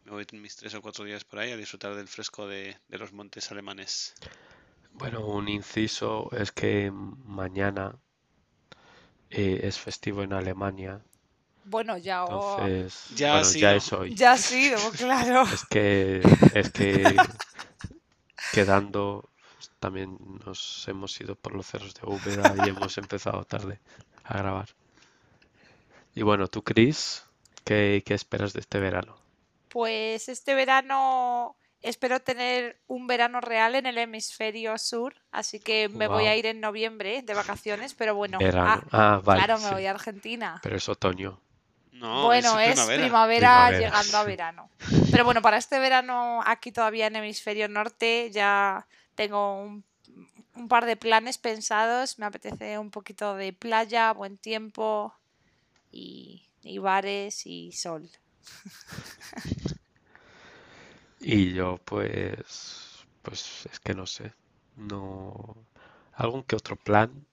Me 0.04 0.12
voy 0.12 0.26
mis 0.32 0.56
tres 0.56 0.74
o 0.74 0.82
cuatro 0.82 1.04
días 1.04 1.24
por 1.24 1.38
ahí 1.38 1.50
a 1.50 1.56
disfrutar 1.56 1.94
del 1.94 2.08
fresco 2.08 2.46
de, 2.46 2.76
de 2.88 2.98
los 2.98 3.12
montes 3.12 3.50
alemanes. 3.50 4.14
Bueno, 4.92 5.26
un 5.26 5.48
inciso 5.48 6.30
es 6.32 6.52
que 6.52 6.90
mañana 6.92 7.98
eh, 9.30 9.60
es 9.64 9.78
festivo 9.78 10.22
en 10.22 10.32
Alemania. 10.32 11.02
Bueno, 11.64 11.96
ya, 11.98 12.24
oh, 12.24 12.60
Entonces, 12.60 13.08
Ya 13.08 13.38
ha 13.38 13.40
es 13.40 13.92
hoy. 13.92 14.14
ya 14.14 14.32
ha 14.32 14.38
sido, 14.38 14.78
claro. 14.92 15.44
Es 15.50 15.64
que, 15.66 16.20
es 16.54 16.70
que 16.70 17.30
quedando, 18.50 19.30
también 19.80 20.18
nos 20.46 20.86
hemos 20.88 21.20
ido 21.20 21.36
por 21.36 21.54
los 21.54 21.66
cerros 21.66 21.94
de 21.94 22.02
Úbeda 22.06 22.54
y 22.64 22.68
hemos 22.68 22.96
empezado 22.98 23.44
tarde 23.44 23.80
a 24.24 24.38
grabar. 24.38 24.68
Y 26.14 26.22
bueno, 26.22 26.48
tú, 26.48 26.62
Chris, 26.62 27.24
¿qué, 27.64 28.02
qué 28.06 28.14
esperas 28.14 28.52
de 28.52 28.60
este 28.60 28.80
verano? 28.80 29.16
Pues 29.68 30.28
este 30.28 30.54
verano 30.54 31.56
espero 31.82 32.20
tener 32.20 32.80
un 32.86 33.06
verano 33.06 33.40
real 33.40 33.74
en 33.74 33.86
el 33.86 33.98
hemisferio 33.98 34.78
sur, 34.78 35.14
así 35.32 35.60
que 35.60 35.88
me 35.90 36.08
voy 36.08 36.26
a 36.26 36.36
ir 36.36 36.46
en 36.46 36.60
noviembre 36.60 37.22
de 37.22 37.34
vacaciones, 37.34 37.94
pero 37.94 38.14
bueno, 38.14 38.38
Verano. 38.38 38.82
ah, 38.90 39.16
Ah, 39.16 39.20
vale, 39.22 39.44
claro, 39.44 39.58
me 39.58 39.68
sí. 39.68 39.74
voy 39.74 39.86
a 39.86 39.90
Argentina. 39.90 40.60
Pero 40.62 40.76
es 40.76 40.88
otoño. 40.88 41.40
No, 41.94 42.24
Bueno, 42.26 42.58
es 42.60 42.70
es 42.70 42.74
primavera. 42.74 43.02
primavera 43.04 43.66
Primavera. 43.68 43.78
llegando 43.78 44.18
a 44.18 44.24
verano. 44.24 44.70
Pero 45.10 45.24
bueno, 45.24 45.42
para 45.42 45.56
este 45.58 45.78
verano 45.78 46.42
aquí 46.44 46.72
todavía 46.72 47.06
en 47.06 47.16
hemisferio 47.16 47.68
norte 47.68 48.30
ya 48.32 48.86
tengo 49.14 49.60
un, 49.62 49.84
un 50.54 50.68
par 50.68 50.86
de 50.86 50.96
planes 50.96 51.38
pensados. 51.38 52.18
Me 52.18 52.26
apetece 52.26 52.78
un 52.78 52.90
poquito 52.90 53.36
de 53.36 53.52
playa, 53.52 54.12
buen 54.12 54.38
tiempo 54.38 55.14
y, 55.92 56.48
y 56.62 56.78
bares 56.78 57.46
y 57.46 57.72
sol. 57.72 58.10
Y 61.20 61.54
yo, 61.54 61.78
pues, 61.84 63.06
pues 63.22 63.66
es 63.72 63.80
que 63.80 63.94
no 63.94 64.06
sé. 64.06 64.32
No. 64.76 65.56
¿Algún 66.14 66.42
que 66.44 66.56
otro 66.56 66.76
plan? 66.76 67.26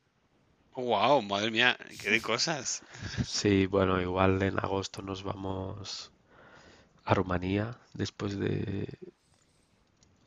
Wow, 0.76 1.22
madre 1.22 1.52
mía, 1.52 1.78
qué 2.02 2.10
de 2.10 2.22
cosas. 2.22 2.82
Sí, 3.26 3.66
bueno, 3.68 4.02
igual 4.02 4.42
en 4.42 4.58
agosto 4.60 5.02
nos 5.02 5.24
vamos 5.24 6.12
a 7.04 7.14
Rumanía 7.14 7.78
después 7.94 8.38
de 8.40 8.88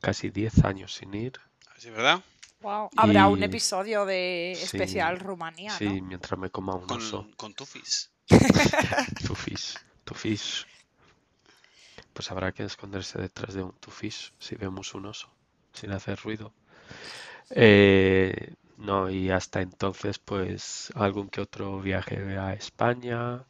casi 0.00 0.30
10 0.30 0.64
años 0.64 0.94
sin 0.94 1.14
ir. 1.14 1.32
¿Sí, 1.78 1.90
verdad? 1.90 2.20
Wow. 2.60 2.90
Habrá 2.96 3.26
un 3.28 3.42
episodio 3.42 4.04
de 4.06 4.54
sí, 4.56 4.64
especial 4.64 5.18
Rumanía, 5.20 5.70
Sí, 5.70 6.00
¿no? 6.00 6.06
mientras 6.06 6.38
me 6.38 6.50
coma 6.50 6.74
un 6.74 6.90
oso. 6.90 7.22
Con, 7.22 7.32
con 7.32 7.54
tufis. 7.54 8.10
Tu 9.26 9.34
fish, 9.34 9.74
tu 10.04 10.14
fish. 10.14 10.66
pues 12.12 12.30
habrá 12.30 12.52
que 12.52 12.64
esconderse 12.64 13.20
detrás 13.20 13.54
de 13.54 13.62
un 13.62 13.72
tufish 13.72 14.32
si 14.38 14.54
vemos 14.56 14.94
un 14.94 15.06
oso, 15.06 15.28
sin 15.72 15.90
hacer 15.92 16.18
ruido. 16.20 16.52
Eh, 17.50 18.54
no, 18.76 19.10
y 19.10 19.30
hasta 19.30 19.60
entonces, 19.62 20.18
pues 20.18 20.92
algún 20.94 21.28
que 21.28 21.40
otro 21.40 21.80
viaje 21.80 22.38
a 22.38 22.52
España 22.54 23.46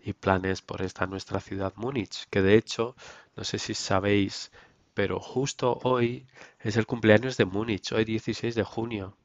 y 0.00 0.12
planes 0.14 0.62
por 0.62 0.82
esta 0.82 1.06
nuestra 1.06 1.40
ciudad 1.40 1.72
Múnich, 1.76 2.26
que 2.30 2.42
de 2.42 2.54
hecho, 2.56 2.96
no 3.36 3.44
sé 3.44 3.58
si 3.58 3.74
sabéis, 3.74 4.50
pero 4.94 5.20
justo 5.20 5.78
hoy 5.84 6.26
es 6.60 6.76
el 6.76 6.86
cumpleaños 6.86 7.36
de 7.36 7.44
Múnich, 7.44 7.92
hoy 7.92 8.04
16 8.04 8.54
de 8.54 8.64
junio. 8.64 9.16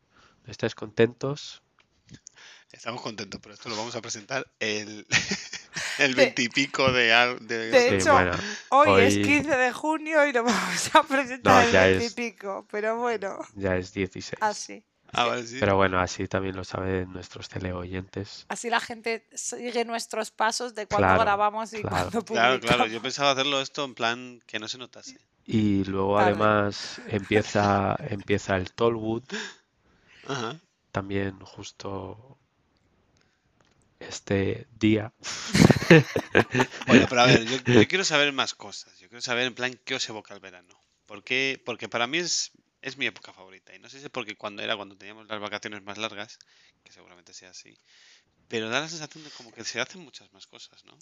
¿Estáis 0.48 0.76
contentos? 0.76 1.64
Estamos 2.72 3.02
contentos, 3.02 3.40
pero 3.42 3.54
esto 3.54 3.70
lo 3.70 3.76
vamos 3.78 3.96
a 3.96 4.02
presentar 4.02 4.46
el, 4.60 5.06
el 6.00 6.16
veintipico 6.16 6.92
de, 6.92 7.38
de- 7.42 7.58
de 7.70 7.90
Sí, 7.90 7.90
hecho, 7.90 8.10
bueno, 8.10 8.38
Hoy, 8.70 9.00
es 9.00 9.14
hoy 9.16 9.20
15 9.20 9.56
de 9.56 9.72
junio 9.72 10.26
y 10.28 10.34
lo 10.34 10.44
vamos 10.44 10.96
a 10.96 11.04
presentar 11.04 11.68
No, 11.68 11.70
el 11.70 11.96
es- 11.96 12.16
pico, 12.16 12.66
pero 12.72 12.98
bueno, 12.98 13.38
ya 13.56 13.78
es 13.78 13.94
16. 13.94 14.42
así. 14.42 14.86
Ah, 15.16 15.26
vale, 15.28 15.46
sí. 15.46 15.58
Pero 15.60 15.76
bueno, 15.76 16.00
así 16.00 16.28
también 16.28 16.56
lo 16.56 16.64
saben 16.64 17.14
nuestros 17.14 17.48
teleoyentes. 17.48 18.46
Así 18.50 18.70
la 18.70 18.80
gente 18.80 19.28
sigue 19.34 19.86
nuestros 19.86 20.32
pasos 20.32 20.74
de 20.74 20.88
cuando 20.88 21.08
Claro, 21.08 21.22
grabamos 21.22 21.72
y 21.74 21.82
claro. 21.82 21.90
cuando 21.90 22.26
Claro, 22.26 22.54
publicamos. 22.60 22.76
claro, 22.76 22.86
yo 22.88 23.02
pensaba 23.02 23.32
hacerlo 23.32 23.62
esto 23.62 23.84
en 23.86 23.94
plan 23.94 24.42
que 24.48 24.58
no 24.60 24.68
se 24.68 24.78
notase. 24.80 25.18
Y 25.46 25.84
luego 25.84 26.14
Vale. 26.16 26.32
además 26.32 27.00
empieza, 27.10 27.96
empieza 28.10 28.56
el 28.58 28.72
Tollwood, 28.72 29.24
Ajá. 30.28 30.60
también 30.92 31.40
justo 31.42 32.38
este 34.00 34.68
día. 34.80 35.14
Bueno, 36.88 37.06
pero 37.08 37.22
a 37.22 37.26
ver, 37.28 37.46
yo, 37.46 37.58
yo 37.74 37.88
quiero 37.88 38.04
saber 38.04 38.34
más 38.34 38.54
cosas. 38.56 38.98
Yo 39.00 39.08
quiero 39.08 39.22
saber 39.22 39.46
en 39.46 39.54
plan 39.54 39.80
qué 39.86 39.96
os 39.96 40.10
evoca 40.10 40.34
el 40.34 40.40
verano. 40.40 40.76
¿Por 41.06 41.24
qué? 41.24 41.62
Porque 41.64 41.88
para 41.88 42.08
mí 42.08 42.18
es, 42.18 42.52
es 42.84 42.98
mi 42.98 43.08
época 43.08 43.34
favorita. 43.34 43.74
Y 43.76 43.80
no 43.80 43.90
sé 43.90 44.00
si 44.00 44.06
es 44.06 44.12
porque 44.12 44.36
cuando 44.36 44.62
era 44.62 44.76
cuando 44.76 44.98
teníamos 44.98 45.28
las 45.28 45.40
vacaciones 45.40 45.82
más 45.84 45.98
largas, 45.98 46.38
que 46.84 46.92
seguramente 46.92 47.34
sea 47.34 47.50
así, 47.50 47.78
pero 48.48 48.70
da 48.70 48.82
la 48.82 48.90
sensación 48.90 49.24
de 49.24 49.32
como 49.32 49.52
que 49.52 49.64
se 49.64 49.80
hacen 49.80 50.02
muchas 50.02 50.32
más 50.34 50.46
cosas, 50.46 50.84
¿no? 50.86 50.98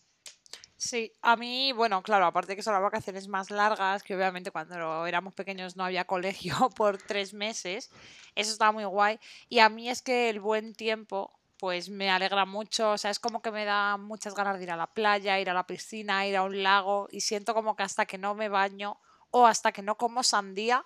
Sí, 0.78 1.12
a 1.22 1.36
mí, 1.36 1.74
bueno, 1.74 2.02
claro, 2.02 2.26
aparte 2.26 2.56
que 2.56 2.64
son 2.64 2.74
las 2.74 2.82
vacaciones 2.82 3.28
más 3.28 3.52
largas, 3.52 4.04
que 4.04 4.16
obviamente 4.16 4.52
cuando 4.52 5.06
éramos 5.06 5.34
pequeños 5.34 5.76
no 5.76 5.84
había 5.84 6.06
colegio 6.06 6.56
por 6.76 6.98
tres 6.98 7.34
meses, 7.34 7.90
eso 8.36 8.52
estaba 8.52 8.72
muy 8.72 8.86
guay. 8.86 9.20
Y 9.50 9.60
a 9.60 9.70
mí 9.70 9.90
es 9.90 10.02
que 10.02 10.30
el 10.30 10.40
buen 10.40 10.74
tiempo, 10.74 11.40
pues 11.58 11.90
me 11.90 12.10
alegra 12.10 12.46
mucho, 12.46 12.92
o 12.92 12.98
sea, 12.98 13.12
es 13.12 13.20
como 13.20 13.42
que 13.42 13.52
me 13.52 13.66
da 13.66 13.98
muchas 13.98 14.34
ganas 14.34 14.58
de 14.58 14.64
ir 14.64 14.72
a 14.72 14.76
la 14.76 14.88
playa, 14.88 15.40
ir 15.40 15.50
a 15.50 15.54
la 15.54 15.68
piscina, 15.68 16.26
ir 16.28 16.38
a 16.38 16.44
un 16.44 16.64
lago, 16.64 17.08
y 17.12 17.22
siento 17.22 17.54
como 17.54 17.76
que 17.76 17.84
hasta 17.84 18.06
que 18.06 18.18
no 18.18 18.34
me 18.36 18.50
baño 18.50 19.00
o 19.32 19.48
hasta 19.48 19.72
que 19.72 19.82
no 19.82 19.98
como 19.98 20.24
sandía, 20.24 20.86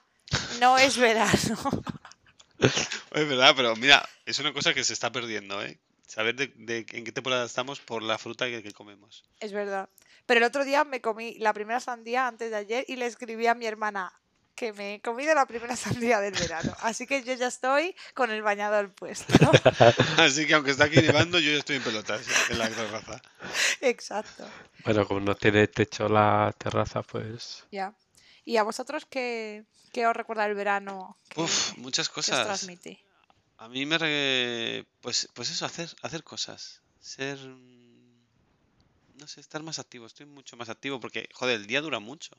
no 0.60 0.78
es 0.78 0.98
verano. 0.98 1.58
Es 2.60 3.28
verdad, 3.28 3.54
pero 3.56 3.76
mira, 3.76 4.08
es 4.26 4.40
una 4.40 4.54
cosa 4.54 4.74
que 4.74 4.84
se 4.84 4.94
está 4.94 5.12
perdiendo, 5.12 5.64
¿eh? 5.64 5.80
Saber 6.08 6.36
de, 6.36 6.48
de 6.56 6.86
en 6.92 7.04
qué 7.04 7.12
temporada 7.12 7.46
estamos 7.46 7.80
por 7.80 8.02
la 8.04 8.18
fruta 8.18 8.46
que, 8.46 8.64
que 8.64 8.72
comemos. 8.72 9.24
Es 9.40 9.52
verdad. 9.52 9.90
Pero 10.26 10.40
el 10.40 10.44
otro 10.46 10.64
día 10.64 10.84
me 10.84 11.02
comí 11.02 11.36
la 11.40 11.54
primera 11.54 11.80
sandía 11.80 12.28
antes 12.28 12.52
de 12.52 12.58
ayer 12.58 12.86
y 12.88 12.96
le 12.96 13.06
escribí 13.06 13.48
a 13.48 13.56
mi 13.56 13.66
hermana 13.66 14.14
que 14.56 14.72
me 14.74 14.96
he 14.96 15.02
comido 15.02 15.36
la 15.36 15.46
primera 15.46 15.76
sandía 15.76 16.20
del 16.22 16.34
verano. 16.34 16.74
Así 16.82 17.06
que 17.06 17.24
yo 17.24 17.34
ya 17.34 17.48
estoy 17.48 17.96
con 18.14 18.32
el 18.32 18.42
bañador 18.42 18.94
puesto. 18.94 19.34
Así 20.18 20.48
que 20.48 20.54
aunque 20.54 20.72
está 20.72 20.86
aquí 20.86 21.02
nevando, 21.02 21.40
yo 21.40 21.52
ya 21.52 21.58
estoy 21.58 21.76
en 21.76 21.84
pelotas 21.84 22.26
en 22.50 22.58
la 22.58 22.70
terraza. 22.70 23.22
Exacto. 23.82 24.48
Bueno, 24.84 25.06
como 25.08 25.20
no 25.20 25.36
tiene 25.36 25.68
techo 25.68 26.08
la 26.08 26.54
terraza, 26.58 27.04
pues 27.04 27.66
Ya. 27.72 27.94
¿Y 28.46 28.58
a 28.58 28.64
vosotros 28.64 29.06
qué, 29.10 29.66
qué 29.92 30.06
os 30.08 30.16
recuerda 30.16 30.46
el 30.46 30.54
verano? 30.56 31.18
que- 31.30 31.42
Uf, 31.42 31.78
muchas 31.78 32.08
que 32.10 32.20
os 32.20 32.26
cosas. 32.28 32.46
transmite? 32.46 33.04
A 33.58 33.68
mí 33.70 33.86
me... 33.86 33.98
re- 33.98 34.86
Pues, 35.02 35.28
pues 35.34 35.50
eso, 35.50 35.66
hacer, 35.66 35.90
hacer 36.02 36.24
cosas. 36.24 36.82
Ser... 37.00 37.38
mm, 37.40 38.26
No 39.16 39.28
sé, 39.28 39.40
estar 39.42 39.64
más 39.64 39.80
activo. 39.80 40.06
Estoy 40.06 40.26
mucho 40.26 40.58
más 40.58 40.70
activo 40.70 41.00
porque, 41.00 41.28
joder, 41.34 41.56
el 41.56 41.68
día 41.68 41.82
dura 41.82 42.00
mucho. 42.00 42.38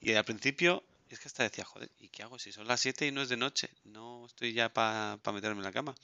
Y 0.00 0.12
al 0.12 0.24
principio 0.24 0.84
es 1.08 1.20
que 1.20 1.28
hasta 1.28 1.44
decía, 1.44 1.64
joder, 1.64 1.90
¿y 1.98 2.08
qué 2.08 2.22
hago 2.24 2.38
si 2.38 2.50
son 2.52 2.66
las 2.66 2.80
7 2.80 3.06
y 3.06 3.12
no 3.12 3.22
es 3.22 3.28
de 3.28 3.36
noche? 3.36 3.70
No 3.84 4.26
estoy 4.26 4.52
ya 4.52 4.72
para 4.72 5.18
meterme 5.32 5.58
en 5.58 5.64
la 5.64 5.72
cama. 5.72 5.94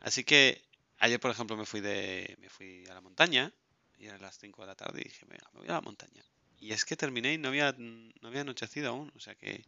Así 0.00 0.24
que 0.24 0.62
ayer, 0.98 1.18
por 1.18 1.30
ejemplo, 1.30 1.56
me 1.56 1.64
fui 1.66 1.80
de 1.80 2.36
me 2.38 2.48
fui 2.50 2.84
a 2.86 2.94
la 2.94 3.00
montaña 3.00 3.52
y 3.98 4.06
eran 4.06 4.20
las 4.20 4.38
5 4.38 4.60
de 4.62 4.68
la 4.68 4.74
tarde 4.74 5.00
y 5.00 5.04
dije, 5.08 5.24
venga, 5.26 5.48
me 5.54 5.60
voy 5.60 5.68
a 5.68 5.72
la 5.72 5.80
montaña. 5.80 6.22
Y 6.60 6.72
es 6.72 6.84
que 6.84 6.96
terminé 6.96 7.32
y 7.34 7.38
no 7.38 7.48
había, 7.48 7.72
no 7.78 8.28
había 8.28 8.42
anochecido 8.42 8.90
aún. 8.90 9.10
O 9.16 9.20
sea 9.20 9.34
que, 9.34 9.64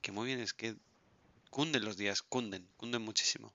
que 0.00 0.12
muy 0.12 0.26
bien, 0.26 0.40
es 0.40 0.52
que 0.52 0.76
cunden 1.50 1.84
los 1.84 1.96
días, 1.96 2.22
cunden, 2.22 2.68
cunden 2.76 3.02
muchísimo. 3.02 3.52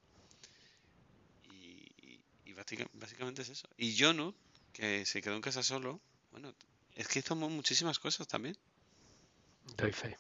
Y, 1.46 1.88
y- 2.02 2.20
y 2.46 2.54
básica- 2.54 2.90
básicamente 2.94 3.42
es 3.42 3.50
eso. 3.50 3.68
Y 3.78 3.98
Jonu, 3.98 4.34
que 4.74 5.06
se 5.06 5.22
quedó 5.22 5.36
en 5.36 5.42
casa 5.42 5.64
solo, 5.64 6.02
bueno, 6.32 6.54
es 6.96 7.08
que 7.08 7.20
hizo 7.20 7.36
mu- 7.36 7.50
muchísimas 7.50 8.00
cosas 8.00 8.28
también. 8.28 8.58
doy 9.78 9.92
fe. 9.92 10.18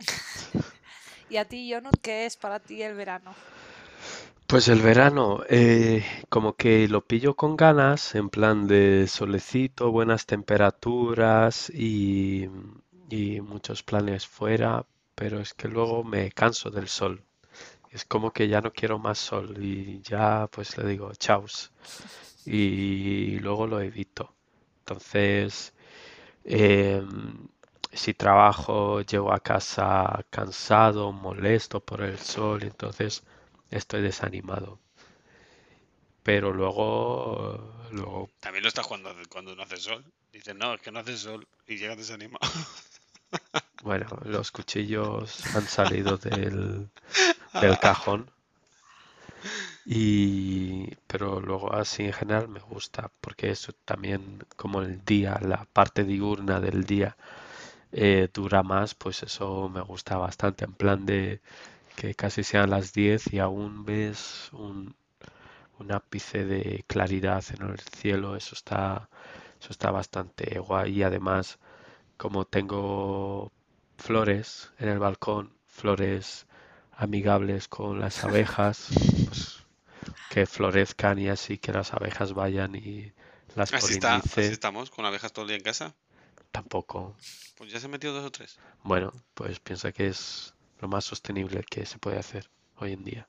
¿Y 1.30 1.36
a 1.36 1.44
ti, 1.44 1.70
Jonut, 1.72 1.96
qué 2.02 2.26
es 2.26 2.36
para 2.36 2.58
ti 2.60 2.82
el 2.82 2.94
verano? 2.94 3.34
Pues 4.54 4.68
el 4.68 4.82
verano, 4.82 5.40
eh, 5.48 6.04
como 6.28 6.54
que 6.54 6.86
lo 6.86 7.04
pillo 7.04 7.34
con 7.34 7.56
ganas, 7.56 8.14
en 8.14 8.30
plan 8.30 8.68
de 8.68 9.08
solecito, 9.08 9.90
buenas 9.90 10.26
temperaturas 10.26 11.70
y, 11.70 12.48
y 13.10 13.40
muchos 13.40 13.82
planes 13.82 14.28
fuera, 14.28 14.86
pero 15.16 15.40
es 15.40 15.54
que 15.54 15.66
luego 15.66 16.04
me 16.04 16.30
canso 16.30 16.70
del 16.70 16.86
sol. 16.86 17.24
Es 17.90 18.04
como 18.04 18.32
que 18.32 18.46
ya 18.46 18.60
no 18.60 18.72
quiero 18.72 19.00
más 19.00 19.18
sol 19.18 19.56
y 19.60 20.00
ya 20.02 20.46
pues 20.52 20.78
le 20.78 20.86
digo 20.88 21.12
chaus 21.14 21.72
y 22.46 23.40
luego 23.40 23.66
lo 23.66 23.80
evito. 23.80 24.34
Entonces, 24.80 25.74
em, 26.44 27.48
si 27.92 28.14
trabajo, 28.14 29.00
llego 29.02 29.32
a 29.32 29.40
casa 29.40 30.24
cansado, 30.30 31.12
molesto 31.12 31.80
por 31.80 32.02
el 32.02 32.18
sol, 32.18 32.62
entonces 32.62 33.24
estoy 33.76 34.02
desanimado. 34.02 34.78
Pero 36.22 36.52
luego, 36.52 37.86
luego, 37.90 38.30
También 38.40 38.62
lo 38.62 38.68
estás 38.68 38.86
cuando, 38.86 39.14
cuando 39.28 39.54
no 39.54 39.62
hace 39.62 39.76
sol. 39.76 40.04
Dices, 40.32 40.54
no, 40.54 40.74
es 40.74 40.80
que 40.80 40.90
no 40.90 41.00
hace 41.00 41.16
sol 41.16 41.46
y 41.66 41.76
llegas 41.76 41.98
desanimado. 41.98 42.40
bueno, 43.82 44.06
los 44.24 44.50
cuchillos 44.50 45.54
han 45.54 45.66
salido 45.68 46.16
del, 46.16 46.88
del 47.60 47.78
cajón. 47.78 48.30
Y, 49.84 50.94
pero 51.06 51.40
luego 51.40 51.74
así 51.74 52.04
en 52.04 52.14
general 52.14 52.48
me 52.48 52.60
gusta, 52.60 53.10
porque 53.20 53.50
eso 53.50 53.72
también, 53.84 54.42
como 54.56 54.80
el 54.80 55.04
día, 55.04 55.38
la 55.42 55.66
parte 55.66 56.04
diurna 56.04 56.58
del 56.58 56.84
día 56.84 57.18
eh, 57.92 58.28
dura 58.32 58.62
más, 58.62 58.94
pues 58.94 59.22
eso 59.22 59.68
me 59.68 59.82
gusta 59.82 60.16
bastante, 60.16 60.64
en 60.64 60.72
plan 60.72 61.04
de 61.06 61.40
que 61.96 62.14
casi 62.14 62.44
sean 62.44 62.70
las 62.70 62.92
10 62.92 63.32
y 63.32 63.38
aún 63.38 63.84
ves 63.84 64.50
un, 64.52 64.96
un 65.78 65.92
ápice 65.92 66.44
de 66.44 66.84
claridad 66.86 67.44
en 67.58 67.68
el 67.70 67.80
cielo, 67.80 68.36
eso 68.36 68.54
está, 68.54 69.08
eso 69.60 69.70
está 69.72 69.90
bastante 69.90 70.58
guay 70.58 70.98
y 70.98 71.02
además 71.02 71.58
como 72.16 72.44
tengo 72.46 73.52
flores 73.98 74.72
en 74.78 74.88
el 74.88 74.98
balcón, 74.98 75.52
flores 75.66 76.46
amigables 76.92 77.68
con 77.68 78.00
las 78.00 78.24
abejas, 78.24 78.88
pues 79.24 79.64
que 80.30 80.46
florezcan 80.46 81.18
y 81.18 81.28
así 81.28 81.58
que 81.58 81.72
las 81.72 81.92
abejas 81.92 82.32
vayan 82.34 82.74
y 82.74 83.12
las 83.56 83.72
Así 83.72 83.94
está, 83.94 84.16
así 84.16 84.52
estamos, 84.52 84.90
con 84.90 85.04
abejas 85.04 85.32
todo 85.32 85.44
el 85.44 85.48
día 85.48 85.56
en 85.56 85.62
casa. 85.62 85.94
tampoco. 86.50 87.16
Pues 87.56 87.70
ya 87.70 87.78
se 87.80 87.86
han 87.86 87.92
metido 87.92 88.12
dos 88.12 88.24
o 88.24 88.30
tres. 88.30 88.58
Bueno, 88.82 89.12
pues 89.34 89.60
piensa 89.60 89.92
que 89.92 90.08
es 90.08 90.53
lo 90.84 90.88
más 90.88 91.06
sostenible 91.06 91.64
que 91.64 91.86
se 91.86 91.98
puede 91.98 92.18
hacer 92.18 92.50
hoy 92.76 92.92
en 92.92 93.04
día. 93.04 93.26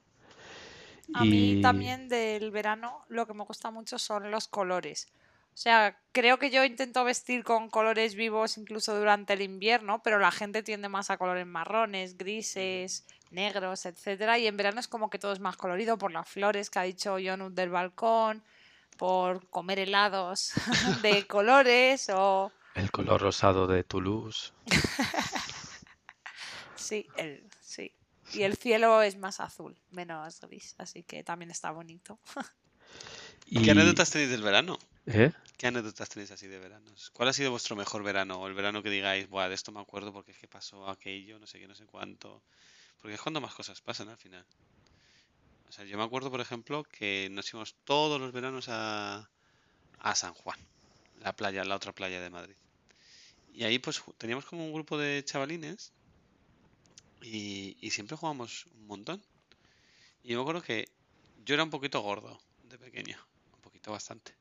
A 1.14 1.24
mí 1.24 1.62
también 1.62 2.10
del 2.10 2.52
verano 2.52 3.06
lo 3.08 3.26
que 3.26 3.34
me 3.34 3.46
gusta 3.46 3.72
mucho 3.72 3.98
son 3.98 4.30
los 4.30 4.50
colores. 4.50 5.08
O 5.54 5.58
sea, 5.58 5.98
creo 6.12 6.38
que 6.38 6.50
yo 6.50 6.66
intento 6.66 7.06
vestir 7.06 7.46
con 7.46 7.70
colores 7.70 8.16
vivos 8.16 8.58
incluso 8.58 8.98
durante 8.98 9.32
el 9.34 9.42
invierno, 9.42 10.02
pero 10.04 10.20
la 10.20 10.32
gente 10.32 10.64
tiende 10.64 10.90
más 10.90 11.10
a 11.10 11.18
colores 11.18 11.48
marrones, 11.48 12.18
grises, 12.18 13.06
negros, 13.32 13.86
etcétera. 13.86 14.38
Y 14.38 14.48
en 14.48 14.58
verano 14.58 14.82
es 14.82 14.90
como 14.90 15.10
que 15.10 15.18
todo 15.18 15.32
es 15.32 15.40
más 15.40 15.56
colorido 15.56 15.98
por 15.98 16.12
las 16.12 16.28
flores 16.28 16.70
que 16.70 16.80
ha 16.80 16.84
dicho 16.84 17.16
Jonut 17.24 17.54
del 17.54 17.70
balcón, 17.70 18.44
por 18.98 19.48
comer 19.48 19.80
helados 19.80 20.52
de 21.02 21.26
colores 21.28 22.10
o 22.14 22.52
el 22.74 22.92
color 22.92 23.22
rosado 23.22 23.66
de 23.68 23.86
Toulouse. 23.86 24.52
sí, 26.86 27.08
el 27.18 27.44
sí. 27.62 27.92
Y 28.34 28.44
el 28.44 28.58
cielo 28.58 29.02
es 29.02 29.18
más 29.18 29.40
azul, 29.40 29.78
menos 29.92 30.42
gris, 30.42 30.76
así 30.78 31.04
que 31.04 31.24
también 31.24 31.52
está 31.52 31.72
bonito. 31.72 32.20
Y, 33.48 33.62
¿Qué 33.62 33.72
anécdotas 33.72 34.10
tenéis 34.10 34.32
del 34.32 34.42
verano? 34.42 34.80
¿eh? 35.06 35.32
¿Qué 35.58 35.68
anécdotas 35.68 36.10
tenéis 36.10 36.32
así 36.32 36.48
de 36.48 36.58
veranos? 36.58 37.12
¿Cuál 37.12 37.30
ha 37.30 37.34
sido 37.34 37.52
vuestro 37.52 37.76
mejor 37.76 38.02
verano? 38.02 38.42
O 38.42 38.48
el 38.48 38.56
verano 38.56 38.82
que 38.82 38.90
digáis, 38.90 39.30
Buah, 39.30 39.50
de 39.50 39.54
esto 39.54 39.72
me 39.72 39.80
acuerdo 39.80 40.12
porque 40.12 40.32
es 40.32 40.40
que 40.40 40.48
pasó 40.48 40.90
aquello, 40.90 41.38
no 41.38 41.46
sé 41.46 41.60
qué, 41.60 41.68
no 41.68 41.76
sé 41.76 41.86
cuánto. 41.86 42.42
Porque 43.00 43.14
es 43.14 43.22
cuando 43.22 43.42
más 43.42 43.54
cosas 43.54 43.82
pasan 43.82 44.10
al 44.10 44.18
final. 44.18 44.44
O 45.70 45.72
sea, 45.72 45.86
yo 45.86 45.96
me 45.98 46.04
acuerdo, 46.04 46.32
por 46.32 46.42
ejemplo, 46.42 46.84
que 46.86 47.28
nos 47.32 47.48
íbamos 47.50 47.76
todos 47.84 48.20
los 48.20 48.32
veranos 48.32 48.68
a, 48.70 49.30
a 50.00 50.16
San 50.16 50.34
Juan, 50.34 50.58
la 51.20 51.36
playa, 51.36 51.64
la 51.66 51.76
otra 51.76 51.94
playa 51.94 52.20
de 52.22 52.32
Madrid. 52.32 52.56
Y 53.54 53.64
ahí 53.64 53.78
pues 53.78 54.02
teníamos 54.18 54.46
como 54.46 54.66
un 54.66 54.74
grupo 54.74 54.98
de 54.98 55.24
chavalines 55.24 55.94
y, 57.26 57.78
y 57.82 57.90
siempre 57.90 58.16
jugábamos 58.16 58.68
un 58.68 58.88
montón. 58.88 59.22
Y 60.24 60.30
yo 60.30 60.38
me 60.38 60.42
acuerdo 60.44 60.62
que 60.62 60.88
yo 61.44 61.56
era 61.56 61.64
un 61.64 61.72
poquito 61.72 62.02
gordo 62.02 62.40
de 62.64 62.78
pequeño, 62.78 63.18
un 63.54 63.62
poquito 63.62 63.92
bastante. 63.92 64.34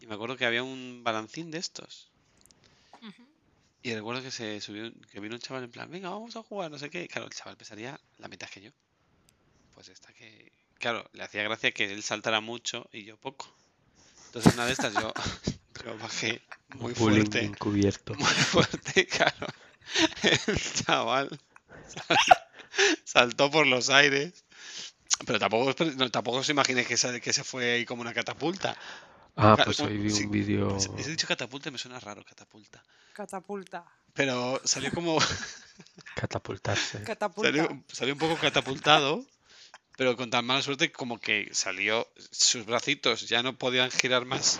Y 0.00 0.06
me 0.06 0.14
acuerdo 0.14 0.36
que 0.36 0.46
había 0.46 0.62
un 0.62 1.02
balancín 1.04 1.50
de 1.50 1.58
estos. 1.58 2.10
Y 3.82 3.94
recuerdo 3.94 4.22
que 4.22 4.30
se 4.30 4.60
subió, 4.60 4.92
que 5.10 5.20
vino 5.20 5.34
un 5.34 5.40
chaval 5.40 5.64
en 5.64 5.70
plan, 5.70 5.90
venga, 5.90 6.10
vamos 6.10 6.36
a 6.36 6.42
jugar, 6.42 6.70
no 6.70 6.78
sé 6.78 6.90
qué. 6.90 7.06
Claro, 7.08 7.26
el 7.26 7.34
chaval 7.34 7.56
pesaría 7.56 7.98
la 8.18 8.28
mitad 8.28 8.48
que 8.48 8.62
yo. 8.62 8.70
Pues 9.74 9.88
esta 9.88 10.12
que, 10.12 10.52
claro, 10.78 11.08
le 11.12 11.22
hacía 11.22 11.42
gracia 11.42 11.72
que 11.72 11.84
él 11.92 12.02
saltara 12.02 12.40
mucho 12.40 12.88
y 12.92 13.04
yo 13.04 13.16
poco. 13.18 13.54
Entonces 14.26 14.54
una 14.54 14.66
de 14.66 14.72
estas 14.72 14.94
yo, 14.94 15.12
yo 15.84 15.98
bajé 15.98 16.42
muy 16.76 16.94
fuerte, 16.94 17.42
encubierto. 17.42 18.14
muy 18.14 18.26
fuerte, 18.26 19.06
claro. 19.06 19.46
El 20.22 20.60
chaval 20.60 21.40
saltó 23.04 23.50
por 23.50 23.66
los 23.66 23.90
aires. 23.90 24.44
Pero 25.26 25.38
tampoco, 25.38 25.70
os- 25.70 25.96
no, 25.96 26.10
tampoco 26.10 26.38
os 26.38 26.48
imaginéis 26.48 26.86
que 26.86 26.96
se, 26.96 27.20
que 27.20 27.32
se 27.32 27.44
fue 27.44 27.72
ahí 27.72 27.84
como 27.84 28.00
una 28.02 28.14
catapulta. 28.14 28.76
Ah, 29.36 29.56
pues 29.64 29.80
hoy 29.80 29.96
vi 29.98 30.10
un 30.24 30.30
vídeo. 30.30 30.78
He 30.98 31.04
dicho 31.04 31.26
catapulta 31.26 31.68
y 31.68 31.72
me 31.72 31.78
suena 31.78 32.00
raro, 32.00 32.24
catapulta. 32.24 32.82
Catapulta. 33.12 33.84
Pero 34.14 34.60
salió 34.64 34.90
como, 34.92 35.18
catapultarse. 36.14 37.02
Catapulta. 37.04 37.48
Salió, 37.50 37.84
salió 37.92 38.14
un 38.14 38.18
poco 38.20 38.36
catapultado, 38.36 39.24
pero 39.96 40.16
con 40.16 40.30
tan 40.30 40.44
mala 40.44 40.62
suerte 40.62 40.90
como 40.92 41.20
que 41.20 41.48
salió, 41.52 42.08
sus 42.30 42.64
bracitos 42.66 43.28
ya 43.28 43.42
no 43.42 43.56
podían 43.56 43.90
girar 43.90 44.24
más. 44.24 44.58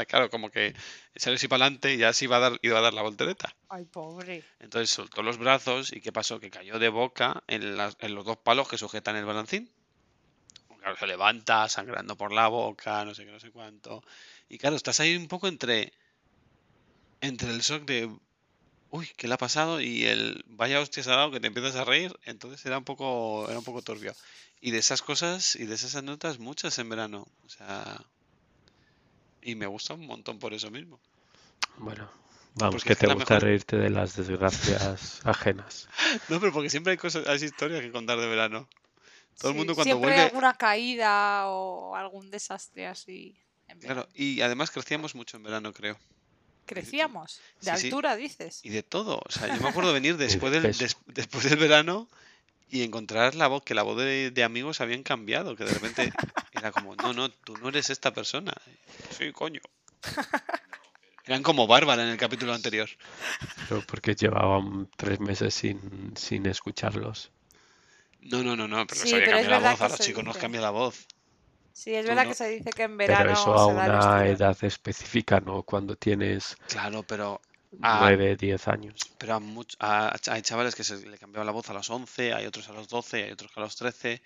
Sea, 0.00 0.06
claro, 0.06 0.30
como 0.30 0.50
que 0.50 0.74
salió 1.14 1.36
así 1.36 1.46
para 1.46 1.66
adelante 1.66 1.92
y 1.92 1.98
ya 1.98 2.14
se 2.14 2.24
iba 2.24 2.38
a 2.38 2.40
dar, 2.40 2.58
iba 2.62 2.78
a 2.78 2.80
dar 2.80 2.94
la 2.94 3.02
voltereta. 3.02 3.54
Ay, 3.68 3.84
pobre. 3.84 4.42
Entonces 4.58 4.88
soltó 4.88 5.22
los 5.22 5.36
brazos 5.36 5.92
y 5.92 6.00
¿qué 6.00 6.10
pasó? 6.10 6.40
Que 6.40 6.50
cayó 6.50 6.78
de 6.78 6.88
boca 6.88 7.42
en, 7.48 7.76
los 7.76 8.24
dos 8.24 8.38
palos 8.38 8.66
que 8.66 8.78
sujetan 8.78 9.16
el 9.16 9.26
balancín. 9.26 9.70
Claro, 10.78 10.96
se 10.96 11.06
levanta 11.06 11.68
sangrando 11.68 12.16
por 12.16 12.32
la 12.32 12.48
boca, 12.48 13.04
no 13.04 13.14
sé 13.14 13.26
qué, 13.26 13.30
no 13.30 13.40
sé 13.40 13.50
cuánto. 13.50 14.02
Y 14.48 14.56
claro, 14.56 14.74
estás 14.74 15.00
ahí 15.00 15.14
un 15.14 15.28
poco 15.28 15.48
entre, 15.48 15.92
entre 17.20 17.50
el 17.50 17.60
shock 17.60 17.84
de, 17.84 18.10
uy, 18.88 19.10
¿qué 19.18 19.28
le 19.28 19.34
ha 19.34 19.38
pasado? 19.38 19.82
Y 19.82 20.06
el, 20.06 20.42
vaya 20.46 20.80
hostias 20.80 21.08
ha 21.08 21.16
dado 21.16 21.30
que 21.30 21.40
te 21.40 21.48
empiezas 21.48 21.76
a 21.76 21.84
reír. 21.84 22.18
Entonces 22.24 22.64
era 22.64 22.78
un 22.78 22.84
poco, 22.84 23.46
era 23.50 23.58
un 23.58 23.64
poco 23.64 23.82
turbio. 23.82 24.14
Y 24.62 24.70
de 24.70 24.78
esas 24.78 25.02
cosas 25.02 25.56
y 25.56 25.66
de 25.66 25.74
esas 25.74 25.94
anécdotas, 25.94 26.38
muchas 26.38 26.78
en 26.78 26.88
verano. 26.88 27.26
O 27.44 27.50
sea, 27.50 28.02
y 29.42 29.54
me 29.54 29.66
gusta 29.66 29.94
un 29.94 30.06
montón 30.06 30.38
por 30.38 30.52
eso 30.54 30.70
mismo. 30.70 31.00
Bueno, 31.78 32.10
vamos, 32.54 32.76
Porque 32.76 32.90
que 32.90 32.96
te 32.96 33.06
gusta 33.12 33.34
mejor- 33.34 33.42
reírte 33.42 33.76
de 33.76 33.90
las 33.90 34.16
desgracias 34.16 35.20
ajenas. 35.24 35.88
No, 36.28 36.40
pero 36.40 36.52
porque 36.52 36.70
siempre 36.70 36.92
hay 36.92 36.96
cosas, 36.98 37.26
hay 37.26 37.42
historias 37.42 37.80
que 37.80 37.90
contar 37.92 38.18
de 38.18 38.26
verano. 38.26 38.68
Todo 39.38 39.52
el 39.52 39.56
mundo 39.56 39.74
cuando 39.74 39.84
siempre 39.94 40.08
vuelve. 40.08 40.20
hay 40.22 40.26
alguna 40.28 40.54
caída 40.54 41.46
o 41.48 41.96
algún 41.96 42.30
desastre 42.30 42.86
así. 42.86 43.36
Claro, 43.80 44.06
y 44.14 44.40
además 44.42 44.70
crecíamos 44.70 45.14
mucho 45.14 45.36
en 45.36 45.44
verano, 45.44 45.72
creo. 45.72 45.96
Crecíamos. 46.66 47.40
De 47.60 47.70
Sí, 47.72 47.76
sí. 47.78 47.86
altura, 47.86 48.16
dices. 48.16 48.60
Y 48.64 48.68
de 48.70 48.82
todo. 48.82 49.20
O 49.24 49.30
sea, 49.32 49.54
yo 49.54 49.60
me 49.62 49.68
acuerdo 49.68 49.92
venir 49.92 50.16
después 50.18 50.52
del, 50.52 50.62
des- 50.76 50.96
después 51.06 51.44
del 51.48 51.58
verano 51.58 52.08
y 52.70 52.82
encontrar 52.82 53.34
la 53.34 53.48
voz, 53.48 53.62
que 53.64 53.74
la 53.74 53.82
voz 53.82 53.98
de, 53.98 54.30
de 54.30 54.44
amigos 54.44 54.80
habían 54.80 55.02
cambiado, 55.02 55.56
que 55.56 55.64
de 55.64 55.72
repente 55.72 56.10
era 56.52 56.70
como, 56.72 56.94
no, 56.96 57.12
no, 57.12 57.30
tú 57.30 57.56
no 57.58 57.68
eres 57.68 57.90
esta 57.90 58.12
persona. 58.12 58.52
Sí, 59.16 59.32
coño. 59.32 59.60
Eran 61.26 61.42
como 61.42 61.66
Bárbara 61.66 62.02
en 62.02 62.08
el 62.10 62.16
capítulo 62.16 62.52
anterior. 62.54 62.88
Pero 63.68 63.82
porque 63.86 64.14
llevaban 64.14 64.88
tres 64.96 65.20
meses 65.20 65.54
sin, 65.54 66.16
sin 66.16 66.46
escucharlos. 66.46 67.30
No, 68.22 68.42
no, 68.42 68.56
no, 68.56 68.68
no, 68.68 68.86
pero 68.86 69.00
Sí, 69.00 69.12
pero 69.12 69.36
es 69.36 69.42
cambiado 69.46 69.64
la 69.64 69.70
voz, 69.70 69.80
a 69.80 69.88
los 69.88 70.00
chicos 70.00 70.24
nos 70.24 70.34
dice. 70.34 70.40
cambia 70.40 70.60
la 70.60 70.70
voz. 70.70 71.06
Sí, 71.72 71.94
es 71.94 72.04
verdad 72.04 72.24
no- 72.24 72.30
que 72.30 72.34
se 72.34 72.48
dice 72.48 72.70
que 72.70 72.82
en 72.82 72.96
Pero 72.96 73.12
verano 73.12 73.32
eso 73.32 73.54
a 73.54 73.66
se 73.66 73.74
da 73.74 73.84
el 73.86 73.90
una 73.92 74.28
edad 74.28 74.56
específica, 74.64 75.40
¿no? 75.40 75.62
Cuando 75.62 75.96
tienes 75.96 76.56
Claro, 76.68 77.02
pero 77.04 77.40
a, 77.82 78.00
nueve, 78.00 78.36
diez 78.36 78.66
años. 78.68 78.96
pero 79.18 79.34
a 79.34 79.40
much- 79.40 79.76
a- 79.78 80.16
hay 80.30 80.42
chavales 80.42 80.74
que 80.74 80.84
se 80.84 81.06
le 81.06 81.18
cambiaba 81.18 81.44
la 81.44 81.52
voz 81.52 81.68
a 81.70 81.74
los 81.74 81.88
11, 81.90 82.32
hay 82.32 82.46
otros 82.46 82.68
a 82.68 82.72
los 82.72 82.88
12, 82.88 83.24
hay 83.24 83.30
otros 83.30 83.52
que 83.52 83.60
a 83.60 83.62
los 83.62 83.76
13 83.76 84.22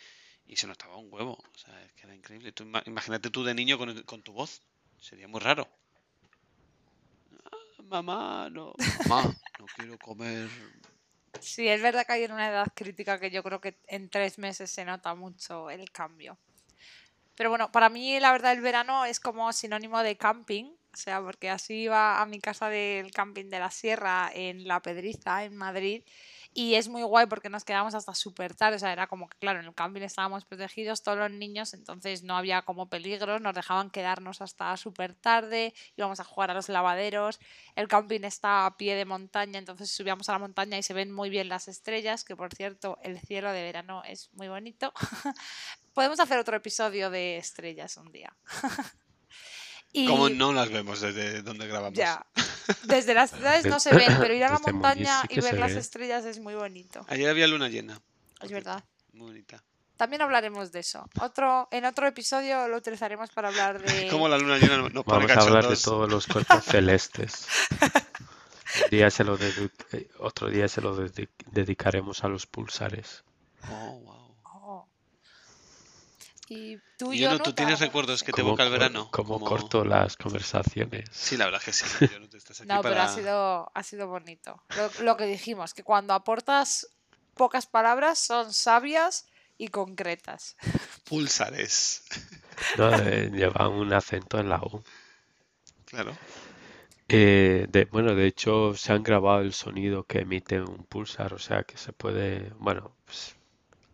y 0.46 0.56
se 0.56 0.66
notaba 0.66 0.96
un 0.96 1.12
huevo. 1.12 1.32
O 1.32 1.58
sea, 1.58 1.82
es 1.84 1.92
que 1.92 2.02
era 2.06 2.14
increíble. 2.14 2.52
Tú 2.52 2.64
imagínate 2.86 3.30
tú 3.30 3.44
de 3.44 3.54
niño 3.54 3.78
con, 3.78 4.02
con 4.02 4.22
tu 4.22 4.32
voz. 4.32 4.62
Sería 5.00 5.28
muy 5.28 5.40
raro. 5.40 5.68
Ah, 7.44 7.82
mamá, 7.84 8.48
no. 8.50 8.74
Mamá, 9.08 9.34
no 9.58 9.66
quiero 9.76 9.98
comer. 9.98 10.48
Sí, 11.40 11.68
es 11.68 11.82
verdad 11.82 12.06
que 12.06 12.12
hay 12.12 12.24
una 12.24 12.48
edad 12.48 12.68
crítica 12.74 13.18
que 13.18 13.30
yo 13.30 13.42
creo 13.42 13.60
que 13.60 13.76
en 13.88 14.08
tres 14.08 14.38
meses 14.38 14.70
se 14.70 14.84
nota 14.84 15.14
mucho 15.14 15.68
el 15.70 15.90
cambio. 15.90 16.38
Pero 17.36 17.50
bueno, 17.50 17.72
para 17.72 17.88
mí 17.88 18.18
la 18.20 18.32
verdad 18.32 18.52
el 18.52 18.60
verano 18.60 19.04
es 19.04 19.18
como 19.18 19.52
sinónimo 19.52 20.00
de 20.02 20.16
camping, 20.16 20.72
o 20.94 20.96
sea, 20.96 21.20
porque 21.20 21.50
así 21.50 21.82
iba 21.82 22.22
a 22.22 22.26
mi 22.26 22.40
casa 22.40 22.68
del 22.68 23.10
camping 23.10 23.46
de 23.50 23.58
la 23.58 23.70
Sierra 23.70 24.30
en 24.32 24.66
La 24.68 24.80
Pedriza, 24.80 25.44
en 25.44 25.56
Madrid, 25.56 26.04
y 26.54 26.76
es 26.76 26.88
muy 26.88 27.02
guay 27.02 27.26
porque 27.26 27.48
nos 27.48 27.64
quedamos 27.64 27.94
hasta 27.94 28.14
súper 28.14 28.54
tarde, 28.54 28.76
o 28.76 28.78
sea, 28.78 28.92
era 28.92 29.08
como 29.08 29.28
que 29.28 29.36
claro, 29.38 29.58
en 29.58 29.66
el 29.66 29.74
camping 29.74 30.02
estábamos 30.02 30.44
protegidos 30.44 31.02
todos 31.02 31.18
los 31.18 31.30
niños, 31.32 31.74
entonces 31.74 32.22
no 32.22 32.36
había 32.36 32.62
como 32.62 32.88
peligros, 32.88 33.40
nos 33.40 33.54
dejaban 33.54 33.90
quedarnos 33.90 34.40
hasta 34.40 34.76
súper 34.76 35.14
tarde, 35.14 35.74
íbamos 35.96 36.20
a 36.20 36.24
jugar 36.24 36.52
a 36.52 36.54
los 36.54 36.68
lavaderos, 36.68 37.40
el 37.74 37.88
camping 37.88 38.20
está 38.22 38.66
a 38.66 38.76
pie 38.76 38.94
de 38.94 39.04
montaña, 39.04 39.58
entonces 39.58 39.90
subíamos 39.90 40.28
a 40.28 40.32
la 40.32 40.38
montaña 40.38 40.78
y 40.78 40.84
se 40.84 40.94
ven 40.94 41.10
muy 41.10 41.28
bien 41.28 41.48
las 41.48 41.66
estrellas, 41.66 42.22
que 42.24 42.36
por 42.36 42.54
cierto, 42.54 42.98
el 43.02 43.18
cielo 43.18 43.50
de 43.50 43.62
verano 43.64 44.02
es 44.04 44.32
muy 44.34 44.46
bonito. 44.46 44.92
Podemos 45.92 46.20
hacer 46.20 46.38
otro 46.38 46.56
episodio 46.56 47.10
de 47.10 47.36
estrellas 47.36 47.96
un 47.96 48.12
día. 48.12 48.32
y 49.94 50.06
¿Cómo 50.06 50.28
no 50.28 50.52
las 50.52 50.70
vemos 50.70 51.00
desde 51.00 51.40
donde 51.42 51.66
grabamos? 51.66 51.96
ya, 51.98 52.26
desde 52.82 53.14
las 53.14 53.30
ciudades 53.30 53.64
no 53.64 53.80
se 53.80 53.94
ven, 53.94 54.14
pero 54.20 54.34
ir 54.34 54.44
a 54.44 54.50
la 54.50 54.58
Desde 54.58 54.72
montaña 54.72 55.22
sí 55.22 55.28
y 55.30 55.40
ver 55.40 55.58
las 55.58 55.72
ve. 55.72 55.80
estrellas 55.80 56.24
es 56.26 56.38
muy 56.40 56.54
bonito. 56.54 57.06
Ayer 57.08 57.30
había 57.30 57.46
luna 57.46 57.68
llena. 57.68 58.00
Es 58.42 58.50
verdad. 58.50 58.84
Muy 59.12 59.28
bonita. 59.28 59.62
También 59.96 60.22
hablaremos 60.22 60.72
de 60.72 60.80
eso. 60.80 61.08
Otro, 61.20 61.68
en 61.70 61.84
otro 61.84 62.06
episodio 62.08 62.66
lo 62.66 62.76
utilizaremos 62.78 63.30
para 63.30 63.48
hablar 63.48 63.80
de... 63.80 64.08
Como 64.10 64.28
la 64.28 64.36
luna 64.36 64.58
llena 64.58 64.78
nos 64.78 65.04
pone 65.04 65.26
Vamos 65.26 65.30
a 65.30 65.40
hablar 65.40 65.68
de 65.68 65.76
todos 65.76 66.10
los 66.10 66.26
cuerpos 66.26 66.64
celestes. 66.68 67.46
Un 67.80 68.90
día 68.90 69.08
se 69.10 69.22
lo 69.22 69.38
dedu- 69.38 69.70
eh, 69.92 70.08
otro 70.18 70.48
día 70.50 70.66
se 70.66 70.80
lo 70.80 70.96
dedi- 70.98 71.28
dedicaremos 71.52 72.24
a 72.24 72.28
los 72.28 72.46
pulsares. 72.46 73.22
Oh, 73.70 74.00
wow. 74.00 74.23
Y 76.48 76.76
tú, 76.98 77.12
Y 77.12 77.18
yo 77.20 77.30
no, 77.30 77.38
¿tú 77.38 77.54
tienes 77.54 77.80
recuerdos 77.80 78.22
que 78.22 78.32
te 78.32 78.42
¿Cómo 78.42 78.50
evoca 78.50 78.64
el 78.64 78.70
verano? 78.70 79.08
cómo 79.10 79.34
Como- 79.34 79.46
corto 79.46 79.84
las 79.84 80.16
conversaciones? 80.16 81.08
Sí, 81.10 81.36
la 81.38 81.46
verdad 81.46 81.62
es 81.64 81.64
que 81.64 81.72
sí. 81.72 82.06
Yo 82.12 82.20
no 82.20 82.28
te 82.28 82.36
estás 82.36 82.60
aquí 82.60 82.68
No, 82.68 82.82
pero 82.82 83.00
ha 83.00 83.08
sido, 83.08 83.70
ha 83.74 83.82
sido 83.82 84.08
bonito. 84.08 84.62
Lo, 84.76 85.04
lo 85.04 85.16
que 85.16 85.24
dijimos, 85.26 85.72
que 85.72 85.82
cuando 85.82 86.12
aportas 86.12 86.88
pocas 87.34 87.66
palabras 87.66 88.18
son 88.18 88.52
sabias 88.52 89.26
y 89.56 89.68
concretas. 89.68 90.56
Pulsares. 91.04 92.04
No, 92.76 92.94
eh, 92.94 93.30
lleva 93.32 93.68
un 93.68 93.92
acento 93.92 94.38
en 94.38 94.48
la 94.50 94.58
U. 94.58 94.82
Claro. 95.86 96.16
Eh, 97.08 97.66
de, 97.68 97.84
bueno, 97.86 98.14
de 98.14 98.26
hecho 98.26 98.74
se 98.74 98.92
han 98.92 99.02
grabado 99.02 99.40
el 99.40 99.52
sonido 99.52 100.04
que 100.04 100.20
emite 100.20 100.60
un 100.60 100.84
pulsar, 100.84 101.34
o 101.34 101.38
sea 101.38 101.62
que 101.64 101.76
se 101.76 101.92
puede, 101.92 102.50
bueno, 102.58 102.96
pues, 103.04 103.36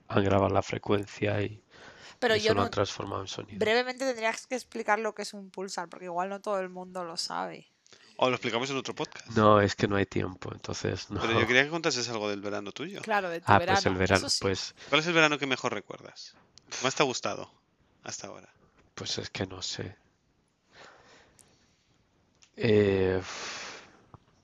han 0.08 0.24
grabado 0.24 0.52
la 0.54 0.62
frecuencia 0.62 1.42
y 1.42 1.62
Pero 2.20 2.34
eso 2.34 2.46
yo 2.46 2.54
lo 2.54 2.60
no, 2.60 2.64
han 2.66 2.70
transformado 2.70 3.22
en 3.22 3.28
sonido. 3.28 3.58
brevemente 3.58 4.04
tendrías 4.06 4.46
que 4.46 4.54
explicar 4.54 4.98
lo 5.00 5.14
que 5.14 5.22
es 5.22 5.34
un 5.34 5.50
pulsar, 5.50 5.88
porque 5.88 6.04
igual 6.04 6.28
no 6.28 6.40
todo 6.40 6.60
el 6.60 6.68
mundo 6.68 7.02
lo 7.04 7.16
sabe. 7.16 7.66
O 8.16 8.28
lo 8.28 8.36
explicamos 8.36 8.68
en 8.70 8.76
otro 8.76 8.94
podcast. 8.94 9.26
No, 9.30 9.60
es 9.62 9.74
que 9.74 9.88
no 9.88 9.96
hay 9.96 10.04
tiempo, 10.06 10.50
entonces 10.52 11.10
no. 11.10 11.20
Pero 11.22 11.40
yo 11.40 11.46
quería 11.46 11.64
que 11.64 11.70
contases 11.70 12.06
algo 12.10 12.28
del 12.28 12.42
verano 12.42 12.70
tuyo. 12.70 13.00
Claro, 13.00 13.30
de 13.30 13.40
tu 13.40 13.46
Ah, 13.50 13.58
verano. 13.58 13.76
pues 13.78 13.86
el 13.86 13.94
verano, 13.96 14.28
sí. 14.28 14.38
pues, 14.42 14.74
¿Cuál 14.90 15.00
es 15.00 15.06
el 15.06 15.14
verano 15.14 15.38
que 15.38 15.46
mejor 15.46 15.72
recuerdas? 15.72 16.36
¿Qué 16.68 16.76
más 16.84 16.94
te 16.94 17.02
ha 17.02 17.06
gustado 17.06 17.50
hasta 18.04 18.26
ahora? 18.28 18.52
pues 18.94 19.16
es 19.16 19.30
que 19.30 19.46
no 19.46 19.62
sé. 19.62 19.96
Eh, 22.56 23.22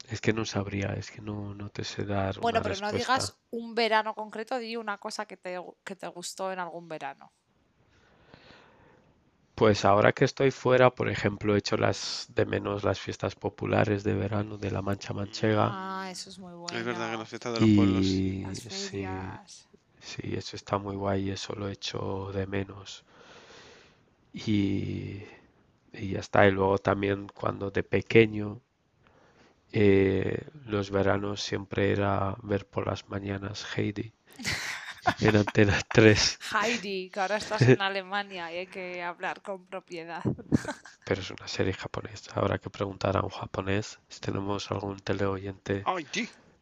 es 0.08 0.20
que 0.20 0.32
no 0.32 0.44
sabría, 0.46 0.94
es 0.94 1.10
que 1.10 1.20
no, 1.20 1.54
no 1.54 1.68
te 1.68 1.84
sé 1.84 2.04
dar 2.06 2.38
Bueno, 2.40 2.60
una 2.60 2.68
pero 2.70 2.80
no 2.80 2.92
digas 2.92 3.36
un 3.50 3.74
verano 3.74 4.14
concreto, 4.14 4.56
di 4.58 4.76
una 4.76 4.96
cosa 4.98 5.26
que 5.26 5.36
te, 5.36 5.58
que 5.84 5.96
te 5.96 6.06
gustó 6.08 6.50
en 6.52 6.58
algún 6.60 6.88
verano. 6.88 7.32
Pues 9.57 9.87
ahora 9.87 10.12
que 10.12 10.27
estoy 10.27 10.51
fuera, 10.51 10.95
por 10.95 11.09
ejemplo, 11.09 11.55
he 11.55 11.59
hecho 11.59 11.77
las 11.79 12.27
de 12.35 12.45
menos 12.45 12.85
las 12.85 13.01
fiestas 13.01 13.35
populares 13.35 14.05
de 14.05 14.12
verano 14.14 14.59
de 14.59 14.71
la 14.71 14.83
Mancha 14.83 15.14
Manchega 15.14 15.71
Ah, 15.73 16.09
eso 16.11 16.29
es 16.29 16.38
muy 16.38 16.53
bueno. 16.53 16.79
Es 16.79 16.85
verdad 16.85 17.11
que 17.11 17.16
las 17.16 17.29
fiestas 17.29 17.55
de 17.55 17.61
los 17.61 17.71
pueblos. 17.71 18.05
Las 18.45 18.59
sí, 18.75 19.03
sí, 20.01 20.35
eso 20.37 20.57
está 20.57 20.77
muy 20.79 20.95
guay, 20.95 21.31
eso 21.31 21.55
lo 21.55 21.69
he 21.69 21.73
hecho 21.73 22.31
de 22.35 22.47
menos. 22.47 23.03
Y, 24.35 25.23
y 25.92 26.11
ya 26.11 26.21
está. 26.21 26.47
Y 26.47 26.51
luego 26.53 26.79
también 26.79 27.27
cuando 27.35 27.71
de 27.71 27.83
pequeño, 27.83 28.61
eh, 29.73 30.47
los 30.66 30.90
veranos 30.90 31.42
siempre 31.42 31.90
era 31.92 32.37
ver 32.42 32.66
por 32.66 32.87
las 32.87 33.09
mañanas 33.09 33.66
Heidi 33.77 34.12
en 35.21 35.37
Antena 35.37 35.79
3. 35.92 36.38
Heidi, 36.62 37.11
que 37.11 37.21
ahora 37.21 37.37
estás 37.37 37.62
en 37.62 37.81
Alemania 37.81 38.53
y 38.53 38.59
hay 38.59 38.66
que 38.66 39.03
hablar 39.03 39.42
con 39.42 39.64
propiedad. 39.66 40.23
Pero 41.05 41.21
es 41.21 41.31
una 41.31 41.49
serie 41.49 41.73
japonesa. 41.73 42.33
Habrá 42.35 42.59
que 42.59 42.71
preguntar 42.71 43.16
a 43.16 43.23
un 43.23 43.31
japonés 43.31 43.99
si 44.09 44.21
tenemos 44.21 44.71
algún 44.71 44.99
teleoyente 45.01 45.85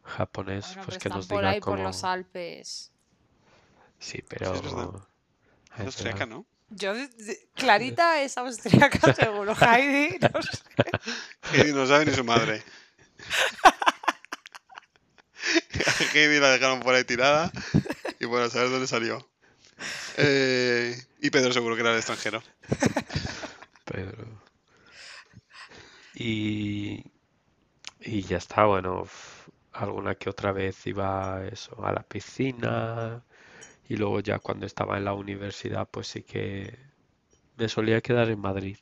japonés, 0.03 0.67
Bueno, 0.67 0.83
pues 0.85 0.97
que 0.99 1.07
están 1.07 1.17
nos 1.17 1.27
por 1.27 1.39
diga 1.39 1.49
ahí 1.49 1.59
por 1.59 1.73
cómo. 1.77 1.83
los 1.83 2.03
Alpes. 2.03 2.91
Sí, 3.97 4.23
pero 4.27 4.53
Es 4.53 4.61
es 4.61 5.85
austriaca. 5.85 6.25
¿no? 6.25 6.45
Yo, 6.69 6.93
Clarita 7.55 8.21
es 8.21 8.37
austriaca 8.37 9.13
seguro. 9.13 9.55
Heidi, 9.55 10.17
no 10.19 10.41
sé. 10.41 10.59
Heidi 11.53 11.73
no 11.73 11.87
sabe 11.87 12.05
ni 12.05 12.13
su 12.13 12.23
madre. 12.23 12.61
Heidi 16.13 16.39
la 16.39 16.49
dejaron 16.51 16.79
por 16.81 16.93
ahí 16.95 17.03
tirada 17.03 17.51
y 18.19 18.25
bueno, 18.25 18.45
a 18.45 18.49
saber 18.49 18.69
dónde 18.69 18.87
salió. 18.87 19.27
Eh, 20.17 20.95
y 21.21 21.29
Pedro 21.29 21.53
seguro 21.53 21.75
que 21.75 21.81
era 21.81 21.91
el 21.91 21.97
extranjero. 21.97 22.41
Pedro. 23.85 24.25
Y, 26.15 27.03
y 28.01 28.21
ya 28.23 28.37
está, 28.37 28.65
bueno, 28.65 29.07
alguna 29.73 30.15
que 30.15 30.29
otra 30.29 30.51
vez 30.53 30.85
iba 30.87 31.45
eso, 31.47 31.85
a 31.85 31.93
la 31.93 32.03
piscina 32.03 33.23
y 33.89 33.97
luego 33.97 34.19
ya 34.21 34.39
cuando 34.39 34.65
estaba 34.67 34.97
en 34.97 35.05
la 35.05 35.13
universidad 35.13 35.87
pues 35.91 36.07
sí 36.07 36.23
que 36.23 36.77
me 37.57 37.69
solía 37.69 38.01
quedar 38.01 38.29
en 38.29 38.39
Madrid 38.41 38.77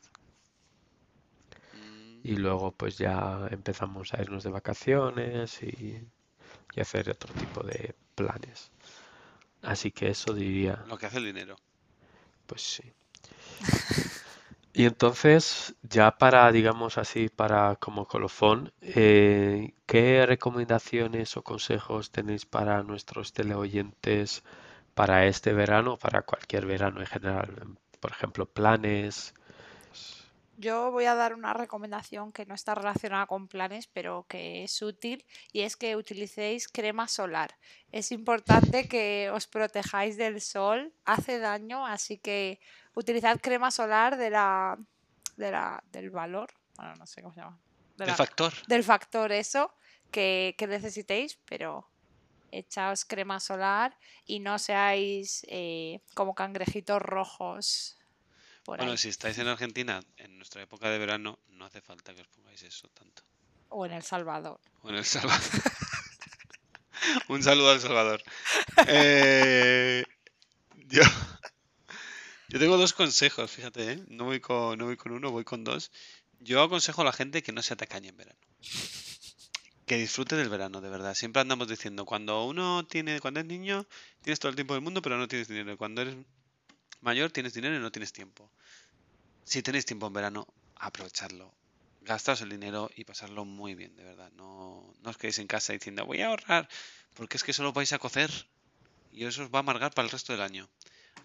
Mm, 1.74 2.22
y 2.24 2.36
luego 2.38 2.72
pues 2.72 2.98
ya 2.98 3.48
empezamos 3.52 4.14
a 4.14 4.22
irnos 4.22 4.44
de 4.44 4.50
vacaciones 4.52 5.62
y, 5.64 6.00
y 6.76 6.82
hacer 6.82 7.10
otro 7.10 7.34
tipo 7.36 7.64
de 7.64 7.96
planes. 8.16 8.72
Así 9.64 9.92
que 9.92 10.10
eso 10.10 10.34
diría. 10.34 10.84
Lo 10.88 10.98
que 10.98 11.06
hace 11.06 11.18
el 11.18 11.26
dinero. 11.26 11.56
Pues 12.46 12.62
sí. 12.62 12.84
Y 14.74 14.86
entonces, 14.86 15.76
ya 15.84 16.18
para, 16.18 16.52
digamos 16.52 16.98
así, 16.98 17.30
para 17.30 17.76
como 17.76 18.08
colofón, 18.08 18.74
eh, 18.82 19.74
¿qué 19.86 20.26
recomendaciones 20.26 21.38
o 21.38 21.44
consejos 21.44 22.12
tenéis 22.12 22.46
para 22.48 22.82
nuestros 22.82 23.34
teleoyentes 23.34 24.44
para 24.96 25.28
este 25.28 25.54
verano, 25.54 25.98
para 25.98 26.24
cualquier 26.24 26.66
verano 26.66 27.02
en 27.02 27.08
general? 27.08 27.78
Por 28.00 28.12
ejemplo, 28.12 28.48
planes. 28.48 29.34
Yo 30.58 30.92
voy 30.92 31.06
a 31.06 31.16
dar 31.16 31.34
una 31.34 31.54
recomendación 31.54 32.32
que 32.32 32.46
no 32.46 32.54
está 32.54 32.76
relacionada 32.76 33.26
con 33.26 33.48
planes, 33.48 33.88
pero 33.88 34.26
que 34.30 34.64
es 34.64 34.82
útil, 34.82 35.26
y 35.52 35.62
es 35.62 35.76
que 35.76 35.96
utilicéis 35.96 36.68
crema 36.68 37.08
solar. 37.08 37.56
Es 37.92 38.12
importante 38.12 38.88
que 38.88 39.32
os 39.34 39.48
protejáis 39.48 40.16
del 40.16 40.40
sol, 40.42 40.94
hace 41.06 41.40
daño, 41.40 41.86
así 41.88 42.18
que 42.20 42.60
utilizad 42.94 43.40
crema 43.42 43.72
solar 43.72 44.16
de 44.18 44.30
la, 44.30 44.78
de 45.38 45.52
la, 45.52 45.84
del 45.92 46.12
valor, 46.12 46.54
bueno, 46.78 46.96
no 46.98 47.08
sé 47.08 47.22
cómo 47.24 47.34
se 47.34 47.40
llama, 47.42 47.60
de 47.98 48.04
El 48.06 48.10
la- 48.12 48.16
factor. 48.16 48.54
del 48.68 48.84
factor 48.84 49.32
eso 49.32 49.74
que, 50.12 50.54
que 50.58 50.68
necesitéis, 50.68 51.40
pero 51.46 51.90
echaos 52.52 53.06
crema 53.06 53.40
solar 53.40 53.98
y 54.26 54.40
no 54.40 54.60
seáis 54.60 55.44
eh, 55.50 56.02
como 56.14 56.36
cangrejitos 56.36 57.02
rojos 57.02 57.98
por 58.64 58.78
Bueno, 58.78 58.94
ahí. 58.94 58.98
si 58.98 59.10
estáis 59.10 59.38
en 59.38 59.48
Argentina, 59.48 60.02
en 60.18 60.38
nuestra 60.38 60.62
época 60.62 60.90
de 60.90 60.98
verano, 60.98 61.40
no 61.50 61.66
hace 61.66 61.82
falta 61.82 62.14
que 62.14 62.22
os 62.22 62.28
pongáis 62.28 62.64
eso 62.64 62.88
tanto. 62.90 63.24
O 63.70 63.86
en 63.86 63.92
El 63.94 64.04
Salvador. 64.04 64.60
O 64.82 64.90
en 64.90 64.96
El 64.96 65.06
Salvador. 65.06 65.42
Un 67.28 67.44
saludo 67.44 67.72
al 67.72 67.82
Salvador. 67.82 68.24
Eh, 68.88 70.04
yo, 70.88 71.02
yo 72.50 72.60
tengo 72.60 72.78
dos 72.78 72.94
consejos, 72.94 73.52
fíjate, 73.52 73.94
¿eh? 73.94 74.04
No 74.08 74.26
voy 74.26 74.40
con, 74.40 74.78
no 74.78 74.86
voy 74.86 74.98
con 74.98 75.12
uno, 75.12 75.32
voy 75.32 75.44
con 75.44 75.64
dos. 75.64 75.92
Yo 76.40 76.62
aconsejo 76.62 77.02
a 77.02 77.06
la 77.06 77.14
gente 77.14 77.42
que 77.44 77.52
no 77.52 77.62
se 77.62 77.74
atacañe 77.74 78.10
en 78.10 78.18
verano. 78.18 78.40
Que 79.86 79.98
disfrute 79.98 80.36
del 80.36 80.50
verano, 80.50 80.80
de 80.82 80.90
verdad. 80.90 81.14
Siempre 81.14 81.42
andamos 81.42 81.68
diciendo, 81.68 82.06
cuando 82.06 82.46
uno 82.46 82.86
tiene, 82.86 83.20
cuando 83.20 83.40
es 83.42 83.46
niño, 83.46 83.86
tienes 84.22 84.40
todo 84.40 84.50
el 84.50 84.56
tiempo 84.56 84.74
del 84.74 84.84
mundo, 84.84 85.02
pero 85.02 85.18
no 85.18 85.28
tienes 85.28 85.48
dinero. 85.48 85.78
Cuando 85.78 86.02
eres 86.02 86.16
mayor, 87.04 87.32
tienes 87.32 87.54
dinero 87.54 87.76
y 87.76 87.80
no 87.80 87.92
tienes 87.92 88.14
tiempo. 88.14 88.50
Si 89.44 89.62
tenéis 89.62 89.86
tiempo 89.86 90.08
en 90.08 90.14
verano, 90.14 90.48
aprovechadlo. 90.76 91.54
Gastaos 92.02 92.42
el 92.42 92.50
dinero 92.50 92.90
y 92.96 93.04
pasarlo 93.06 93.46
muy 93.46 93.76
bien, 93.76 93.96
de 93.96 94.04
verdad. 94.04 94.32
No, 94.34 94.94
no 95.02 95.10
os 95.10 95.18
quedéis 95.18 95.40
en 95.40 95.48
casa 95.48 95.74
diciendo, 95.74 96.06
voy 96.06 96.22
a 96.22 96.28
ahorrar, 96.28 96.68
porque 97.14 97.38
es 97.38 97.44
que 97.44 97.54
solo 97.54 97.72
vais 97.72 97.94
a 97.94 98.00
cocer 98.00 98.30
y 99.12 99.26
eso 99.26 99.44
os 99.44 99.50
va 99.50 99.60
a 99.60 99.62
amargar 99.62 99.94
para 99.94 100.06
el 100.06 100.12
resto 100.12 100.34
del 100.34 100.42
año. 100.42 100.68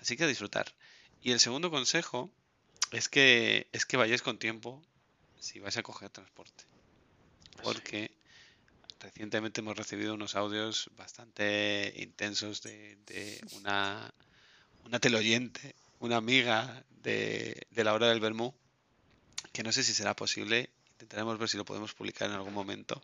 Así 0.01 0.17
que 0.17 0.25
a 0.25 0.27
disfrutar. 0.27 0.75
Y 1.23 1.33
el 1.33 1.41
segundo 1.41 1.71
consejo 1.71 2.31
es 2.93 3.09
que, 3.09 3.69
es 3.73 3.87
que 3.87 3.97
vayáis 3.97 4.23
con 4.23 4.39
tiempo 4.39 4.83
si 5.39 5.59
vais 5.59 5.77
a 5.77 5.83
coger 5.83 6.11
transporte. 6.11 6.65
Porque 7.63 8.11
recientemente 9.01 9.61
hemos 9.61 9.77
recibido 9.77 10.15
unos 10.15 10.37
audios 10.37 10.91
bastante 10.97 11.93
intensos 11.97 12.63
de, 12.63 12.97
de 13.07 13.41
una, 13.53 14.13
una 14.89 15.01
teleoyente, 15.01 15.75
una 16.01 16.17
amiga 16.17 16.83
de, 17.03 17.67
de 17.71 17.85
la 17.85 17.93
hora 17.93 18.09
del 18.09 18.21
Bermú, 18.21 18.55
que 19.53 19.63
no 19.63 19.71
sé 19.71 19.83
si 19.83 19.93
será 19.93 20.17
posible. 20.17 20.71
Intentaremos 20.93 21.39
ver 21.39 21.49
si 21.49 21.57
lo 21.59 21.65
podemos 21.65 21.95
publicar 21.95 22.29
en 22.29 22.37
algún 22.37 22.55
momento 22.55 23.01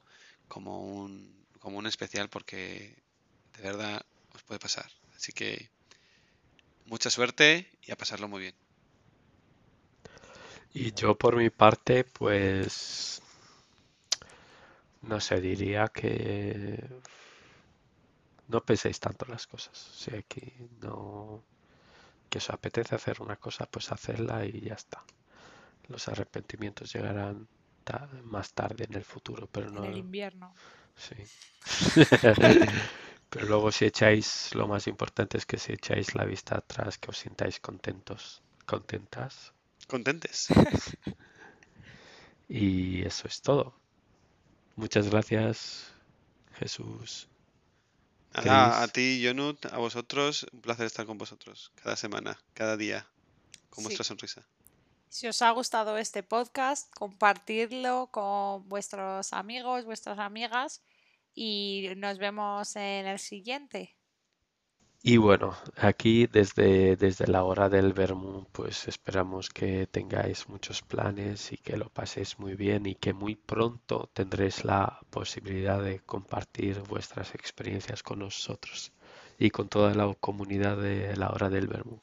como 0.49 0.83
un, 0.83 1.31
como 1.61 1.79
un 1.79 1.87
especial 1.87 2.29
porque 2.29 2.97
de 3.57 3.63
verdad 3.63 4.05
os 4.35 4.43
puede 4.43 4.59
pasar. 4.59 4.91
Así 5.15 5.33
que 5.33 5.69
mucha 6.87 7.11
suerte 7.11 7.71
y 7.83 7.93
a 7.93 7.97
pasarlo 7.97 8.29
muy 8.29 8.41
bien. 8.41 8.55
Y 10.73 10.93
yo 10.93 11.15
por 11.17 11.37
mi 11.37 11.51
parte, 11.51 12.05
pues, 12.05 13.23
no 15.03 15.21
sé, 15.21 15.41
diría 15.41 15.89
que 15.89 16.83
no 18.49 18.65
penséis 18.65 18.99
tanto 18.99 19.27
las 19.27 19.47
cosas. 19.47 19.79
Si 19.95 20.15
aquí 20.17 20.53
no, 20.81 21.45
que 22.35 22.41
os 22.43 22.51
apetece 22.51 22.95
hacer 22.97 23.17
una 23.23 23.37
cosa, 23.37 23.67
pues 23.73 23.93
hacerla 23.93 24.45
y 24.47 24.61
ya 24.69 24.75
está. 24.75 25.05
Los 25.89 26.09
arrepentimientos 26.09 26.93
llegarán 26.95 27.49
ta- 27.85 28.09
más 28.25 28.55
tarde 28.55 28.85
en 28.85 28.95
el 28.97 29.05
futuro, 29.05 29.49
pero 29.53 29.71
En 29.75 29.85
el 29.85 29.97
no, 29.97 29.99
invierno. 29.99 30.55
sí. 30.97 31.17
Pero 33.31 33.47
luego 33.47 33.73
si 33.73 33.85
echáis, 33.87 34.55
lo 34.55 34.69
más 34.69 34.87
importante 34.87 35.39
es 35.39 35.47
que 35.47 35.59
si 35.59 35.73
echáis 35.73 36.15
la 36.15 36.25
vista 36.25 36.57
atrás, 36.59 36.99
que 36.99 37.11
os 37.11 37.19
sintáis 37.19 37.61
contentos, 37.61 38.43
contentas. 38.67 39.53
Contentes. 39.89 40.49
Y 42.49 43.03
eso 43.05 43.29
es 43.29 43.43
todo. 43.43 43.75
Muchas 44.77 45.09
gracias, 45.11 45.93
Jesús. 46.55 47.29
Nada, 48.43 48.83
a 48.83 48.89
ti, 48.89 49.23
Jonut, 49.25 49.65
a 49.67 49.79
vosotros, 49.79 50.47
un 50.53 50.61
placer 50.61 50.87
estar 50.87 51.07
con 51.07 51.19
vosotros 51.19 51.71
cada 51.77 51.97
semana, 51.97 52.39
cada 52.53 52.77
día, 52.77 53.07
con 53.71 53.83
Sí. 53.83 53.89
vuestra 53.89 54.05
sonrisa. 54.05 54.49
Si 55.09 55.29
os 55.29 55.41
ha 55.43 55.51
gustado 55.53 55.97
este 55.99 56.23
podcast, 56.25 56.93
compartidlo 56.95 58.09
con 58.11 58.69
vuestros 58.69 59.33
amigos, 59.33 59.85
vuestras 59.85 60.19
amigas 60.19 60.83
y 61.35 61.89
nos 61.97 62.19
vemos 62.19 62.75
en 62.77 63.07
el 63.07 63.21
siguiente. 63.21 63.97
Y 65.07 65.19
bueno, 65.19 65.55
aquí 65.77 66.27
desde, 66.27 66.97
desde 66.97 67.27
la 67.27 67.45
hora 67.45 67.69
del 67.69 67.93
vermú, 67.93 68.47
pues 68.53 68.89
esperamos 68.89 69.51
que 69.51 69.87
tengáis 69.87 70.49
muchos 70.49 70.81
planes 70.81 71.53
y 71.53 71.59
que 71.59 71.77
lo 71.77 71.91
paséis 71.91 72.39
muy 72.39 72.55
bien 72.55 72.87
y 72.87 72.95
que 72.95 73.13
muy 73.13 73.37
pronto 73.37 74.09
tendréis 74.15 74.65
la 74.65 74.99
posibilidad 75.11 75.83
de 75.83 76.01
compartir 76.01 76.81
vuestras 76.89 77.35
experiencias 77.35 78.03
con 78.03 78.21
nosotros 78.21 78.93
y 79.39 79.51
con 79.51 79.69
toda 79.69 79.93
la 79.95 80.15
comunidad 80.15 80.79
de 80.79 81.15
la 81.19 81.29
hora 81.29 81.51
del 81.51 81.67
vermú. 81.67 82.01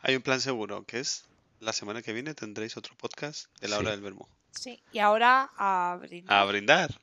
Hay 0.00 0.16
un 0.16 0.22
plan 0.22 0.40
seguro, 0.40 0.84
que 0.86 1.00
es 1.00 1.26
la 1.60 1.74
semana 1.74 2.00
que 2.00 2.14
viene 2.14 2.32
tendréis 2.32 2.78
otro 2.78 2.94
podcast 2.96 3.48
de 3.60 3.68
la 3.68 3.76
hora 3.76 3.88
Sí. 3.90 3.92
del 3.92 4.00
Bermú. 4.02 4.26
Sí, 4.52 4.82
y 4.90 5.00
ahora 5.00 5.50
a 5.58 5.98
brindar. 6.00 6.34
A 6.38 6.44
brindar 6.46 6.98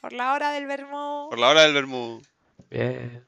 Por 0.00 0.14
la 0.14 0.32
hora 0.32 0.50
del 0.52 0.64
vermú. 0.64 1.26
por 1.28 1.38
la 1.38 1.48
hora 1.50 1.60
del 1.62 1.74
Bien. 2.70 3.26